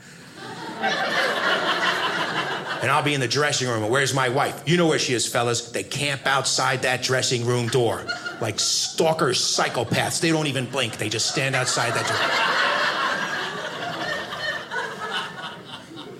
and 2.81 2.89
I'll 2.89 3.03
be 3.03 3.13
in 3.13 3.19
the 3.19 3.27
dressing 3.27 3.67
room. 3.67 3.83
And 3.83 3.91
where's 3.91 4.13
my 4.13 4.29
wife? 4.29 4.63
You 4.65 4.77
know 4.77 4.87
where 4.87 4.99
she 4.99 5.13
is, 5.13 5.27
fellas. 5.27 5.71
They 5.71 5.83
camp 5.83 6.25
outside 6.25 6.81
that 6.83 7.03
dressing 7.03 7.45
room 7.45 7.67
door 7.67 8.05
like 8.41 8.59
stalkers, 8.59 9.39
psychopaths. 9.39 10.19
They 10.21 10.31
don't 10.31 10.47
even 10.47 10.65
blink. 10.65 10.97
They 10.97 11.09
just 11.09 11.29
stand 11.29 11.55
outside 11.55 11.93
that 11.93 12.07
door. 12.07 12.17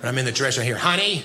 And 0.00 0.08
I'm 0.08 0.18
in 0.18 0.24
the 0.24 0.32
dressing 0.32 0.62
room 0.62 0.66
here, 0.66 0.78
honey. 0.78 1.24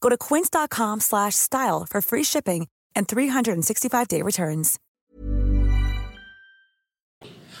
Go 0.00 0.08
to 0.08 0.16
quince.com 0.16 1.00
slash 1.00 1.34
style 1.34 1.86
for 1.88 2.00
free 2.00 2.24
shipping 2.24 2.68
and 2.96 3.06
365-day 3.08 4.22
returns. 4.22 4.78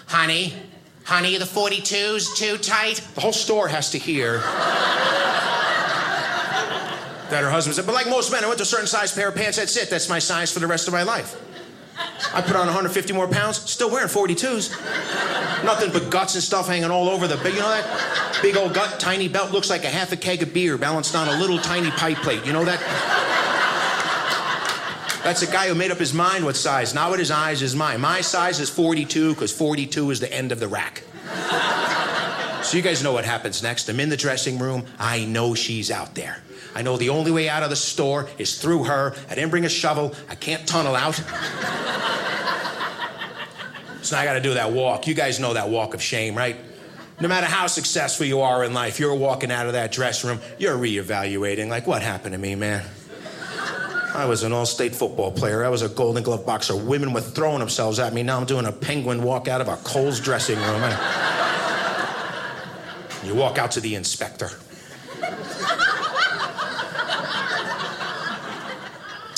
Honey, 0.06 0.54
honey, 1.04 1.36
the 1.38 1.44
42's 1.44 2.36
too 2.36 2.56
tight. 2.56 3.00
The 3.14 3.20
whole 3.20 3.32
store 3.32 3.68
has 3.68 3.90
to 3.90 3.98
hear 3.98 4.38
that 7.30 7.42
her 7.42 7.50
husband 7.50 7.76
said, 7.76 7.86
but 7.86 7.94
like 7.94 8.08
most 8.08 8.32
men, 8.32 8.42
I 8.42 8.48
went 8.48 8.58
to 8.58 8.64
a 8.64 8.66
certain 8.66 8.88
size 8.88 9.12
pair 9.12 9.28
of 9.28 9.36
pants, 9.36 9.58
that's 9.58 9.76
it. 9.76 9.88
That's 9.88 10.08
my 10.08 10.18
size 10.18 10.52
for 10.52 10.58
the 10.58 10.66
rest 10.66 10.88
of 10.88 10.92
my 10.92 11.04
life. 11.04 11.36
I 12.32 12.40
put 12.40 12.54
on 12.56 12.66
150 12.66 13.12
more 13.12 13.26
pounds, 13.26 13.58
still 13.70 13.90
wearing 13.90 14.08
42s. 14.08 14.70
Nothing 15.64 15.90
but 15.92 16.10
guts 16.10 16.34
and 16.34 16.42
stuff 16.42 16.68
hanging 16.68 16.90
all 16.90 17.08
over 17.08 17.26
the 17.26 17.36
big, 17.38 17.54
you 17.54 17.60
know 17.60 17.68
that? 17.68 18.38
Big 18.42 18.56
old 18.56 18.72
gut, 18.72 19.00
tiny 19.00 19.28
belt, 19.28 19.50
looks 19.50 19.68
like 19.68 19.84
a 19.84 19.88
half 19.88 20.12
a 20.12 20.16
keg 20.16 20.42
of 20.42 20.54
beer 20.54 20.78
balanced 20.78 21.14
on 21.14 21.28
a 21.28 21.38
little 21.38 21.58
tiny 21.58 21.90
pipe 21.90 22.18
plate. 22.18 22.44
You 22.46 22.52
know 22.52 22.64
that? 22.64 22.80
That's 25.22 25.42
a 25.42 25.46
guy 25.46 25.68
who 25.68 25.74
made 25.74 25.90
up 25.90 25.98
his 25.98 26.14
mind 26.14 26.44
what 26.44 26.56
size, 26.56 26.94
not 26.94 27.10
what 27.10 27.18
his 27.18 27.30
eyes 27.30 27.60
is 27.60 27.76
mine. 27.76 28.00
My 28.00 28.22
size 28.22 28.58
is 28.58 28.70
42 28.70 29.34
because 29.34 29.52
42 29.52 30.10
is 30.10 30.20
the 30.20 30.32
end 30.32 30.50
of 30.50 30.60
the 30.60 30.68
rack. 30.68 31.02
So 32.70 32.76
you 32.76 32.84
guys 32.84 33.02
know 33.02 33.12
what 33.12 33.24
happens 33.24 33.64
next. 33.64 33.88
I'm 33.88 33.98
in 33.98 34.10
the 34.10 34.16
dressing 34.16 34.56
room. 34.56 34.86
I 34.96 35.24
know 35.24 35.56
she's 35.56 35.90
out 35.90 36.14
there. 36.14 36.40
I 36.72 36.82
know 36.82 36.96
the 36.96 37.08
only 37.08 37.32
way 37.32 37.48
out 37.48 37.64
of 37.64 37.70
the 37.70 37.74
store 37.74 38.28
is 38.38 38.62
through 38.62 38.84
her. 38.84 39.12
I 39.28 39.34
didn't 39.34 39.50
bring 39.50 39.64
a 39.64 39.68
shovel. 39.68 40.14
I 40.28 40.36
can't 40.36 40.64
tunnel 40.68 40.94
out. 40.94 41.14
so 44.02 44.16
I 44.16 44.24
got 44.24 44.34
to 44.34 44.40
do 44.40 44.54
that 44.54 44.70
walk. 44.70 45.08
You 45.08 45.14
guys 45.14 45.40
know 45.40 45.54
that 45.54 45.68
walk 45.68 45.94
of 45.94 46.02
shame, 46.02 46.36
right? 46.36 46.58
No 47.20 47.26
matter 47.26 47.48
how 47.48 47.66
successful 47.66 48.26
you 48.26 48.40
are 48.40 48.62
in 48.62 48.72
life, 48.72 49.00
you're 49.00 49.16
walking 49.16 49.50
out 49.50 49.66
of 49.66 49.72
that 49.72 49.90
dressing 49.90 50.30
room, 50.30 50.38
you're 50.56 50.78
reevaluating. 50.78 51.66
Like, 51.66 51.88
what 51.88 52.02
happened 52.02 52.34
to 52.34 52.38
me, 52.38 52.54
man? 52.54 52.84
I 54.14 54.26
was 54.26 54.44
an 54.44 54.52
all 54.52 54.64
state 54.64 54.94
football 54.94 55.32
player. 55.32 55.64
I 55.64 55.70
was 55.70 55.82
a 55.82 55.88
golden 55.88 56.22
glove 56.22 56.46
boxer. 56.46 56.76
Women 56.76 57.12
were 57.12 57.20
throwing 57.20 57.58
themselves 57.58 57.98
at 57.98 58.12
me. 58.12 58.22
Now 58.22 58.38
I'm 58.38 58.46
doing 58.46 58.66
a 58.66 58.72
penguin 58.72 59.24
walk 59.24 59.48
out 59.48 59.60
of 59.60 59.66
a 59.66 59.74
Kohl's 59.78 60.20
dressing 60.20 60.60
room. 60.60 60.84
You 63.24 63.34
walk 63.34 63.58
out 63.58 63.70
to 63.72 63.80
the 63.80 63.94
inspector. 63.94 64.50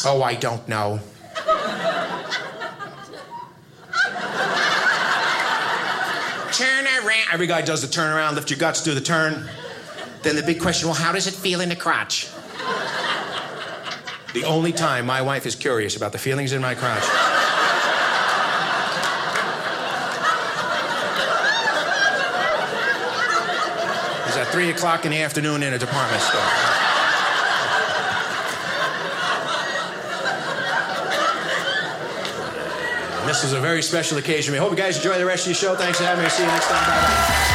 Oh, 0.04 0.20
I 0.22 0.34
don't 0.34 0.66
know. 0.68 1.00
turn 6.52 6.86
around. 6.86 7.26
Every 7.32 7.46
guy 7.46 7.62
does 7.62 7.82
the 7.82 7.88
turn 7.88 8.12
around, 8.12 8.34
lift 8.34 8.50
your 8.50 8.58
guts, 8.58 8.82
do 8.82 8.94
the 8.94 9.00
turn. 9.00 9.48
Then 10.22 10.36
the 10.36 10.42
big 10.42 10.60
question 10.60 10.88
well, 10.88 10.96
how 10.96 11.12
does 11.12 11.26
it 11.26 11.34
feel 11.34 11.60
in 11.60 11.68
the 11.68 11.76
crotch? 11.76 12.28
The 14.34 14.44
only 14.44 14.72
time 14.72 15.06
my 15.06 15.20
wife 15.20 15.46
is 15.46 15.54
curious 15.54 15.96
about 15.96 16.12
the 16.12 16.18
feelings 16.18 16.52
in 16.52 16.62
my 16.62 16.74
crotch. 16.74 17.04
3 24.52 24.70
o'clock 24.70 25.06
in 25.06 25.10
the 25.10 25.22
afternoon 25.22 25.62
in 25.62 25.72
a 25.72 25.78
department 25.78 26.20
store. 26.20 26.40
This 33.26 33.44
is 33.44 33.54
a 33.54 33.60
very 33.60 33.80
special 33.80 34.18
occasion. 34.18 34.52
We 34.52 34.58
hope 34.58 34.70
you 34.70 34.76
guys 34.76 34.98
enjoy 34.98 35.16
the 35.16 35.24
rest 35.24 35.44
of 35.44 35.52
your 35.52 35.54
show. 35.54 35.74
Thanks 35.74 35.96
for 35.96 36.04
having 36.04 36.22
me. 36.22 36.28
See 36.28 36.42
you 36.42 36.48
next 36.48 36.66
time. 36.68 36.84
Bye-bye. 36.84 37.52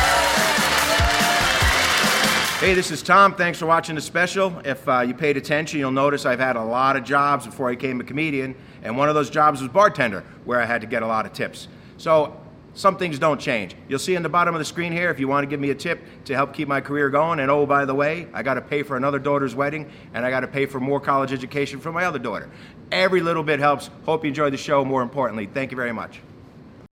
Hey, 2.66 2.74
this 2.74 2.90
is 2.90 3.04
Tom. 3.04 3.36
Thanks 3.36 3.60
for 3.60 3.68
watching 3.68 3.94
the 3.94 4.02
special. 4.02 4.60
If 4.66 4.90
uh, 4.90 5.02
you 5.02 5.14
paid 5.14 5.38
attention, 5.38 5.78
you'll 5.78 5.92
notice 5.92 6.26
I've 6.26 6.40
had 6.40 6.56
a 6.56 6.64
lot 6.64 6.96
of 6.96 7.04
jobs 7.04 7.46
before 7.46 7.70
I 7.70 7.74
became 7.76 8.02
a 8.02 8.04
comedian, 8.04 8.56
and 8.82 8.98
one 8.98 9.08
of 9.08 9.14
those 9.14 9.30
jobs 9.30 9.62
was 9.62 9.70
bartender, 9.70 10.24
where 10.46 10.60
I 10.60 10.66
had 10.66 10.82
to 10.82 10.88
get 10.88 11.04
a 11.04 11.08
lot 11.08 11.28
of 11.28 11.34
tips. 11.34 11.68
So 11.98 12.36
some 12.78 12.96
things 12.96 13.18
don't 13.18 13.42
change. 13.42 13.76
You'll 13.90 13.98
see 13.98 14.16
on 14.16 14.22
the 14.22 14.30
bottom 14.30 14.54
of 14.54 14.60
the 14.60 14.66
screen 14.66 14.92
here 14.92 15.10
if 15.10 15.20
you 15.20 15.28
want 15.28 15.44
to 15.44 15.50
give 15.50 15.60
me 15.60 15.72
a 15.72 15.76
tip 15.76 16.00
to 16.26 16.36
help 16.36 16.54
keep 16.54 16.68
my 16.68 16.80
career 16.80 17.10
going. 17.10 17.40
And 17.40 17.50
oh, 17.50 17.66
by 17.66 17.86
the 17.86 17.96
way, 17.96 18.28
I 18.34 18.44
got 18.44 18.54
to 18.54 18.62
pay 18.62 18.84
for 18.84 18.96
another 18.96 19.18
daughter's 19.18 19.56
wedding, 19.56 19.90
and 20.14 20.24
I 20.24 20.30
got 20.30 20.42
to 20.42 20.48
pay 20.48 20.68
for 20.68 20.80
more 20.80 21.00
college 21.00 21.34
education 21.34 21.80
for 21.80 21.92
my 21.92 22.06
other 22.06 22.20
daughter. 22.20 22.52
Every 22.92 23.20
little 23.20 23.42
bit 23.42 23.60
helps. 23.60 23.90
Hope 24.06 24.24
you 24.24 24.28
enjoy 24.28 24.52
the 24.52 24.58
show. 24.58 24.86
More 24.86 25.02
importantly, 25.02 25.50
thank 25.52 25.72
you 25.72 25.76
very 25.76 25.92
much. 25.92 26.22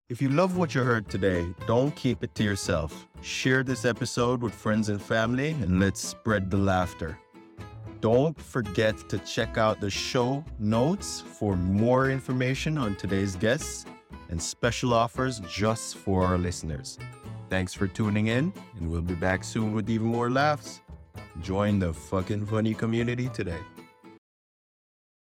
If 0.08 0.22
you 0.22 0.28
love 0.28 0.56
what 0.56 0.72
you 0.72 0.82
heard 0.82 1.08
today, 1.08 1.52
don't 1.66 1.90
keep 1.96 2.22
it 2.22 2.32
to 2.36 2.44
yourself. 2.44 3.08
Share 3.20 3.64
this 3.64 3.84
episode 3.84 4.40
with 4.40 4.54
friends 4.54 4.88
and 4.88 5.02
family 5.02 5.50
and 5.50 5.80
let's 5.80 6.00
spread 6.00 6.48
the 6.48 6.58
laughter. 6.58 7.18
Don't 8.00 8.40
forget 8.40 9.08
to 9.08 9.18
check 9.18 9.58
out 9.58 9.80
the 9.80 9.90
show 9.90 10.44
notes 10.60 11.20
for 11.20 11.56
more 11.56 12.08
information 12.10 12.78
on 12.78 12.94
today's 12.94 13.34
guests 13.36 13.86
and 14.30 14.40
special 14.40 14.92
offers 14.94 15.40
just 15.48 15.96
for 15.96 16.24
our 16.24 16.38
listeners. 16.38 16.98
Thanks 17.50 17.74
for 17.74 17.86
tuning 17.86 18.28
in, 18.28 18.52
and 18.78 18.90
we'll 18.90 19.02
be 19.02 19.14
back 19.14 19.44
soon 19.44 19.72
with 19.72 19.90
even 19.90 20.06
more 20.06 20.30
laughs. 20.30 20.80
Join 21.40 21.78
the 21.78 21.92
FOQN 21.92 22.48
funny 22.48 22.74
community 22.74 23.28
today. 23.28 23.58